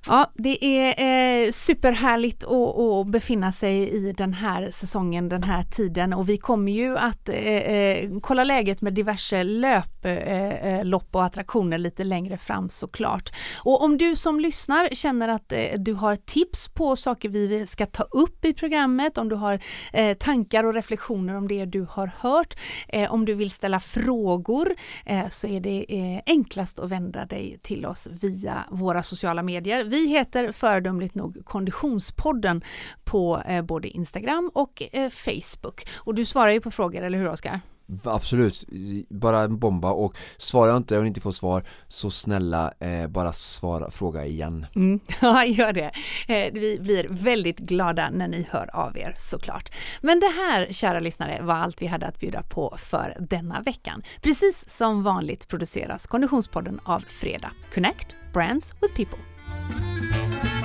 [0.08, 5.64] Ja, det är eh, superhärligt att, att befinna sig i den här säsongen, den här
[5.64, 11.00] tiden och vi kommer ju att eh, eh kolla läget med diverse löplopp eh, eh
[11.12, 13.32] och attraktioner lite längre fram såklart.
[13.64, 17.86] Och om du som lyssnar känner att eh, du har tips på saker vi ska
[17.86, 19.60] ta upp i programmet, om du har
[19.94, 22.56] eh, tankar och reflektioner om det du har hört,
[22.88, 24.76] eh, om du vill ställa frågor
[25.06, 29.93] eh, så är det eh, enklast att vända dig till oss via våra sociala medier.
[29.94, 32.62] Vi heter föredömligt nog Konditionspodden
[33.04, 35.88] på eh, både Instagram och eh, Facebook.
[35.96, 37.60] Och du svarar ju på frågor, eller hur Oskar?
[38.04, 38.66] Absolut,
[39.10, 43.34] bara en bomba och svarar jag inte och inte får svar så snälla eh, bara
[43.34, 44.66] svara, fråga igen.
[44.76, 45.00] Mm.
[45.22, 45.92] Ja, gör det.
[46.28, 49.76] Eh, Vi blir väldigt glada när ni hör av er såklart.
[50.02, 54.04] Men det här, kära lyssnare, var allt vi hade att bjuda på för denna veckan.
[54.22, 57.52] Precis som vanligt produceras Konditionspodden av Freda.
[57.74, 59.33] Connect Brands with People.
[59.70, 60.63] Thank you.